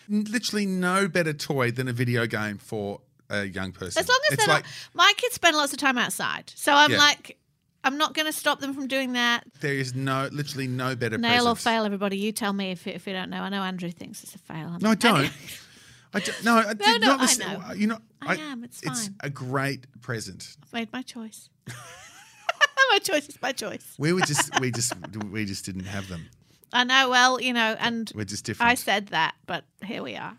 Literally 0.07 0.65
no 0.65 1.07
better 1.07 1.33
toy 1.33 1.69
than 1.69 1.87
a 1.87 1.93
video 1.93 2.25
game 2.25 2.57
for 2.57 2.99
a 3.29 3.45
young 3.45 3.71
person. 3.71 3.99
As 4.01 4.09
long 4.09 4.19
as 4.27 4.33
it's 4.33 4.45
they're 4.45 4.55
like 4.55 4.63
not, 4.63 4.71
my 4.95 5.13
kids 5.17 5.35
spend 5.35 5.55
lots 5.55 5.71
of 5.71 5.77
time 5.77 5.99
outside. 5.99 6.51
So 6.55 6.73
I'm 6.73 6.89
Yeah. 6.91 6.97
like, 6.97 7.37
I'm 7.83 7.99
not 7.99 8.15
going 8.15 8.25
to 8.25 8.33
stop 8.33 8.59
them 8.59 8.73
from 8.73 8.87
doing 8.87 9.13
that. 9.13 9.43
there 9.61 9.75
is 9.75 9.93
no, 9.93 10.27
literally 10.31 10.65
no 10.67 10.95
better. 10.95 11.19
Nail 11.19 11.47
or 11.47 11.55
fail, 11.55 11.85
everybody. 11.85 12.17
You 12.17 12.31
tell 12.31 12.53
me 12.53 12.71
if, 12.71 12.87
if 12.87 13.05
you 13.05 13.13
don't 13.13 13.29
know. 13.29 13.41
I 13.43 13.49
know 13.49 13.61
Andrew 13.61 13.91
thinks 13.91 14.23
it's 14.23 14.33
a 14.33 14.39
fail. 14.39 14.75
No, 14.81 14.89
I 14.91 14.95
don't. 14.95 15.31
I 16.11 16.19
don't, 16.21 16.43
no, 16.43 16.55
I 16.57 16.73
did 16.73 17.01
no, 17.01 17.07
not 17.07 17.19
I 17.19 17.21
listen. 17.21 17.47
know. 17.61 17.73
You 17.73 17.87
know, 17.87 17.99
I 18.21 18.35
am, 18.35 18.63
it's 18.63 18.81
fine. 18.81 18.93
It's 18.93 19.09
a 19.21 19.29
great 19.29 19.85
present. 20.01 20.57
I've 20.63 20.73
made 20.73 20.93
my 20.93 21.01
choice. 21.01 21.49
my 22.91 22.99
choice 22.99 23.29
is 23.29 23.41
my 23.41 23.51
choice. 23.51 23.95
We 23.97 24.13
were 24.13 24.21
just, 24.21 24.59
we 24.59 24.71
just, 24.71 24.93
we 25.31 25.45
just 25.45 25.65
didn't 25.65 25.85
have 25.85 26.07
them. 26.07 26.27
I 26.71 26.83
know, 26.83 27.09
well, 27.09 27.41
you 27.41 27.51
know, 27.51 27.75
and 27.79 28.11
We're 28.13 28.25
just 28.25 28.45
different. 28.45 28.71
I 28.71 28.75
said 28.75 29.07
that, 29.07 29.33
but 29.47 29.63
here 29.83 30.03
we 30.03 30.15
are. 30.15 30.37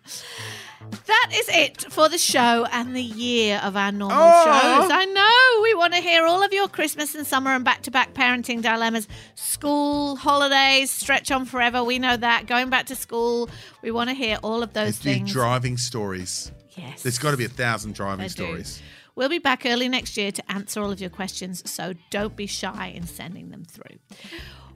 That 1.06 1.30
is 1.34 1.48
it 1.48 1.92
for 1.92 2.08
the 2.08 2.18
show 2.18 2.66
and 2.70 2.94
the 2.94 3.02
year 3.02 3.60
of 3.64 3.76
our 3.76 3.90
normal 3.90 4.16
Oh. 4.20 4.44
shows. 4.44 4.90
I 4.92 5.04
know. 5.06 5.62
We 5.64 5.74
want 5.74 5.92
to 5.94 6.00
hear 6.00 6.24
all 6.26 6.44
of 6.44 6.52
your 6.52 6.68
Christmas 6.68 7.16
and 7.16 7.26
summer 7.26 7.50
and 7.50 7.64
back 7.64 7.82
to 7.82 7.90
back 7.90 8.14
parenting 8.14 8.62
dilemmas. 8.62 9.08
School, 9.34 10.14
holidays, 10.14 10.92
stretch 10.92 11.32
on 11.32 11.46
forever. 11.46 11.82
We 11.82 11.98
know 11.98 12.16
that. 12.16 12.46
Going 12.46 12.70
back 12.70 12.86
to 12.86 12.94
school. 12.96 13.50
We 13.82 13.90
want 13.90 14.08
to 14.10 14.14
hear 14.14 14.38
all 14.44 14.62
of 14.62 14.72
those 14.72 14.98
things. 14.98 15.32
driving 15.32 15.78
stories. 15.78 16.52
Yes. 16.76 17.02
There's 17.02 17.18
got 17.18 17.32
to 17.32 17.36
be 17.36 17.44
a 17.44 17.48
thousand 17.48 17.94
driving 17.94 18.26
do. 18.26 18.30
stories. 18.30 18.82
We'll 19.14 19.28
be 19.28 19.38
back 19.38 19.66
early 19.66 19.88
next 19.88 20.16
year 20.16 20.32
to 20.32 20.52
answer 20.52 20.80
all 20.82 20.90
of 20.90 21.00
your 21.00 21.10
questions, 21.10 21.68
so 21.70 21.94
don't 22.10 22.36
be 22.36 22.46
shy 22.46 22.92
in 22.94 23.06
sending 23.06 23.50
them 23.50 23.64
through. 23.64 23.98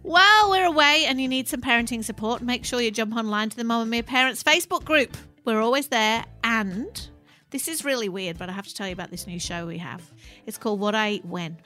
While 0.03 0.51
we're 0.51 0.67
away 0.67 1.07
and 1.07 1.21
you 1.21 1.29
need 1.29 1.49
some 1.49 1.63
parenting 1.63 2.05
support, 2.05 2.43
make 2.43 2.65
sure 2.65 2.81
you 2.81 2.91
jump 2.91 3.17
online 3.17 3.49
to 3.51 3.57
the 3.57 3.63
Mamamia 3.63 4.05
Parents 4.05 4.43
Facebook 4.43 4.85
group. 4.85 5.17
We're 5.45 5.61
always 5.61 5.89
there. 5.89 6.25
And 6.43 7.09
this 7.51 7.69
is 7.69 7.85
really 7.85 8.09
weird, 8.09 8.37
but 8.37 8.51
I 8.51 8.53
have 8.53 8.67
to 8.67 8.75
tell 8.75 8.87
you 8.87 8.93
about 8.93 9.11
this 9.11 9.27
new 9.27 9.39
show 9.39 9.67
we 9.67 9.79
have. 9.79 10.03
It's 10.45 10.59
called 10.59 10.81
What 10.81 10.95
I 10.95 11.13
Eat 11.13 11.25
When. 11.25 11.57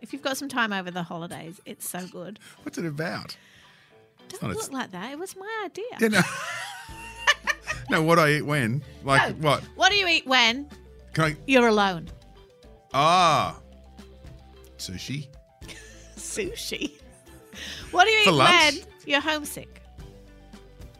If 0.00 0.12
you've 0.12 0.22
got 0.22 0.36
some 0.36 0.48
time 0.48 0.72
over 0.72 0.90
the 0.90 1.02
holidays, 1.02 1.60
it's 1.66 1.86
so 1.86 2.06
good. 2.06 2.38
What's 2.62 2.78
it 2.78 2.86
about? 2.86 3.36
Don't 4.28 4.54
look 4.54 4.72
like 4.72 4.92
that. 4.92 5.12
It 5.12 5.18
was 5.18 5.36
my 5.36 5.62
idea. 5.64 5.84
You 6.00 6.08
know. 6.10 6.22
no, 7.90 8.02
what 8.02 8.18
I 8.18 8.30
eat 8.34 8.42
when? 8.46 8.82
Like 9.04 9.38
No. 9.38 9.48
what? 9.48 9.62
What 9.76 9.90
do 9.90 9.96
you 9.96 10.06
eat 10.08 10.26
when 10.26 10.68
Can 11.14 11.24
I? 11.24 11.36
you're 11.46 11.68
alone? 11.68 12.08
Ah, 12.94 13.58
sushi. 14.78 15.28
Sushi. 16.16 16.92
What 17.90 18.04
do 18.06 18.10
you 18.10 18.24
eat 18.28 18.30
lunch? 18.32 18.74
when 18.76 18.84
you're 19.06 19.20
homesick? 19.20 19.82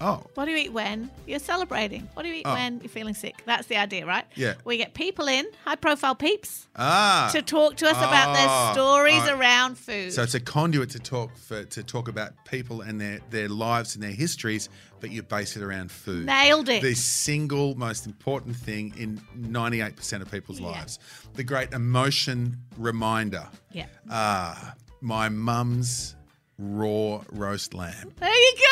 Oh, 0.00 0.22
What 0.34 0.44
do 0.44 0.52
you 0.52 0.58
eat 0.58 0.72
when 0.72 1.10
you're 1.26 1.40
celebrating? 1.40 2.08
What 2.14 2.22
do 2.22 2.28
you 2.28 2.36
eat 2.36 2.42
Oh. 2.46 2.54
when 2.54 2.78
you're 2.80 2.88
feeling 2.88 3.14
sick? 3.14 3.42
That's 3.46 3.66
the 3.66 3.76
idea, 3.76 4.06
right? 4.06 4.24
Yeah. 4.36 4.54
We 4.64 4.76
get 4.76 4.94
people 4.94 5.26
in, 5.26 5.44
high 5.64 5.74
profile 5.74 6.14
peeps, 6.14 6.68
ah. 6.76 7.30
to 7.32 7.42
talk 7.42 7.76
to 7.78 7.86
us 7.86 7.96
about 7.96 8.28
Oh, 8.28 8.32
their 8.34 8.72
stories 8.74 9.14
alright. 9.22 9.40
around 9.40 9.76
food. 9.78 10.12
So 10.12 10.22
it's 10.22 10.34
a 10.34 10.40
conduit 10.40 10.90
to 10.90 11.00
talk 11.00 11.36
for 11.36 11.64
to 11.64 11.82
talk 11.82 12.06
about 12.08 12.32
people 12.44 12.80
and 12.80 13.00
their 13.00 13.18
their 13.30 13.48
lives 13.48 13.94
and 13.96 14.02
their 14.04 14.12
histories, 14.12 14.68
but 15.00 15.10
you 15.10 15.22
base 15.22 15.56
it 15.56 15.62
around 15.64 15.90
food. 15.90 16.26
Nailed 16.26 16.68
it. 16.68 16.80
The 16.82 16.94
single 16.94 17.74
most 17.74 18.06
important 18.06 18.54
thing 18.56 18.94
in 18.96 19.20
98% 19.36 20.22
of 20.22 20.30
people's 20.30 20.60
Yeah. 20.60 20.68
lives. 20.68 20.98
The 21.34 21.44
great 21.44 21.72
emotion 21.72 22.58
reminder. 22.76 23.48
yeah. 23.72 23.86
Ah, 24.10 24.74
my 25.00 25.28
mum's 25.28 26.14
raw 26.58 27.22
roast 27.32 27.74
lamb. 27.74 28.12
There 28.18 28.28
you 28.34 28.52
go. 28.56 28.67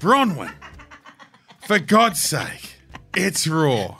Bronwyn, 0.00 0.52
for 1.66 1.78
God's 1.78 2.20
sake, 2.22 2.76
it's 3.14 3.46
raw. 3.46 3.96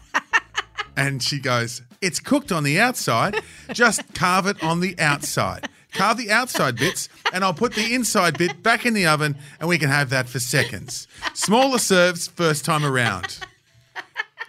And 0.96 1.22
she 1.22 1.38
goes, 1.38 1.82
It's 2.00 2.20
cooked 2.20 2.50
on 2.52 2.64
the 2.64 2.80
outside. 2.80 3.36
Just 3.72 4.14
carve 4.14 4.46
it 4.46 4.62
on 4.62 4.80
the 4.80 4.98
outside. 4.98 5.68
Carve 5.92 6.16
the 6.18 6.30
outside 6.30 6.76
bits, 6.76 7.08
and 7.32 7.42
I'll 7.44 7.54
put 7.54 7.74
the 7.74 7.94
inside 7.94 8.38
bit 8.38 8.62
back 8.62 8.84
in 8.86 8.94
the 8.94 9.06
oven, 9.06 9.36
and 9.60 9.68
we 9.68 9.78
can 9.78 9.88
have 9.88 10.10
that 10.10 10.28
for 10.28 10.38
seconds. 10.38 11.06
Smaller 11.34 11.78
serves, 11.78 12.28
first 12.28 12.64
time 12.64 12.84
around. 12.84 13.38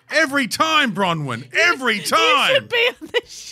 Every 0.10 0.48
time, 0.48 0.94
Bronwyn. 0.94 1.54
Every 1.54 1.98
You 1.98 2.04
time. 2.04 2.54
should 2.56 2.70
be 2.70 2.90
on 3.02 3.08
the 3.08 3.22
show. 3.26 3.47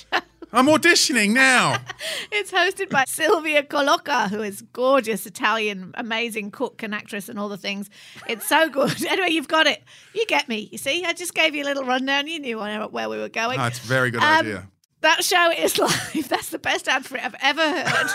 I'm 0.54 0.68
auditioning 0.68 1.34
now. 1.34 1.78
It's 2.32 2.52
hosted 2.52 2.90
by 2.90 3.06
Silvia 3.08 3.64
Colloca, 3.64 4.30
who 4.30 4.42
is 4.42 4.62
gorgeous 4.74 5.26
Italian, 5.26 5.92
amazing 5.96 6.52
cook 6.52 6.84
and 6.84 6.94
actress 6.94 7.30
and 7.30 7.40
all 7.40 7.50
the 7.50 7.58
things. 7.58 7.90
It's 8.28 8.48
so 8.48 8.70
good. 8.70 8.94
Anyway, 9.10 9.30
you've 9.30 9.48
got 9.48 9.68
it. 9.68 9.84
You 10.14 10.26
get 10.28 10.48
me. 10.50 10.68
You 10.72 10.78
see, 10.78 11.06
I 11.06 11.14
just 11.14 11.34
gave 11.34 11.56
you 11.56 11.64
a 11.64 11.66
little 11.66 11.84
rundown. 11.86 12.28
You 12.28 12.40
knew 12.40 12.58
where 12.60 13.10
we 13.10 13.18
were 13.18 13.30
going. 13.30 13.60
Oh, 13.60 13.68
a 13.68 13.70
very 13.72 14.12
good 14.12 14.22
Um, 14.22 14.40
idea. 14.46 14.68
That 15.02 15.24
show 15.24 15.52
is 15.52 15.78
live. 15.86 16.28
That's 16.30 16.50
the 16.50 16.60
best 16.60 16.88
ad 16.88 17.06
for 17.06 17.18
it 17.18 17.24
I've 17.24 17.36
ever 17.42 17.62
heard. 17.84 18.10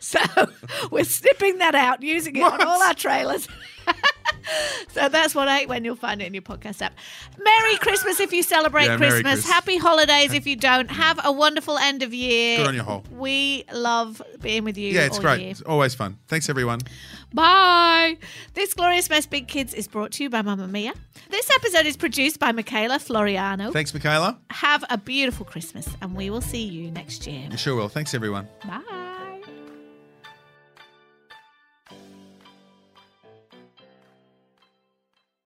so 0.00 0.20
we're 0.90 1.04
snipping 1.04 1.58
that 1.58 1.74
out, 1.74 2.02
using 2.02 2.36
it 2.36 2.42
on 2.42 2.62
all 2.62 2.82
our 2.82 2.94
trailers. 2.94 3.48
so 4.88 5.08
that's 5.08 5.34
what 5.34 5.48
I 5.48 5.64
when 5.66 5.84
you'll 5.84 5.96
find 5.96 6.22
it 6.22 6.26
in 6.26 6.34
your 6.34 6.42
podcast 6.42 6.82
app. 6.82 6.94
Merry 7.42 7.76
Christmas 7.76 8.20
if 8.20 8.32
you 8.32 8.42
celebrate 8.42 8.86
Yeah, 8.86 8.96
Merry 8.96 9.22
Christmas. 9.22 9.46
Happy 9.48 9.76
holidays 9.76 10.32
if 10.32 10.46
you 10.46 10.56
don't. 10.56 10.90
Have 10.90 11.20
a 11.24 11.32
wonderful 11.32 11.78
end 11.78 12.02
of 12.02 12.12
year. 12.14 12.58
Good 12.58 12.66
on 12.66 12.74
you, 12.74 12.82
Hole. 12.82 13.04
We 13.10 13.64
love 13.72 14.22
being 14.40 14.64
with 14.64 14.78
you. 14.78 14.92
Yeah, 14.92 15.06
it's 15.06 15.16
all 15.16 15.22
great. 15.22 15.40
year. 15.40 15.50
It's 15.50 15.62
always 15.62 15.94
fun. 15.94 16.18
Thanks, 16.28 16.48
everyone. 16.48 16.80
Bye. 17.32 18.16
This 18.54 18.74
Glorious 18.74 19.10
Mess 19.10 19.26
Big 19.26 19.48
Kids 19.48 19.74
is 19.74 19.86
brought 19.86 20.12
to 20.12 20.22
you 20.22 20.30
by 20.30 20.42
Mamamia. 20.42 20.94
This 21.28 21.50
episode 21.50 21.86
is 21.86 21.96
produced 21.96 22.38
by 22.38 22.52
Michaela 22.52 22.98
Floriano. 22.98 23.72
Thanks, 23.72 23.92
Michaela. 23.92 24.38
Have 24.50 24.84
a 24.88 24.96
beautiful 24.96 25.44
Christmas, 25.44 25.88
and 26.00 26.16
we 26.16 26.30
will 26.30 26.40
see 26.40 26.62
you 26.62 26.90
next 26.90 27.26
year. 27.26 27.46
You 27.50 27.58
sure 27.58 27.76
will. 27.76 27.88
Thanks, 27.88 28.14
everyone. 28.14 28.48
Bye. 28.64 28.97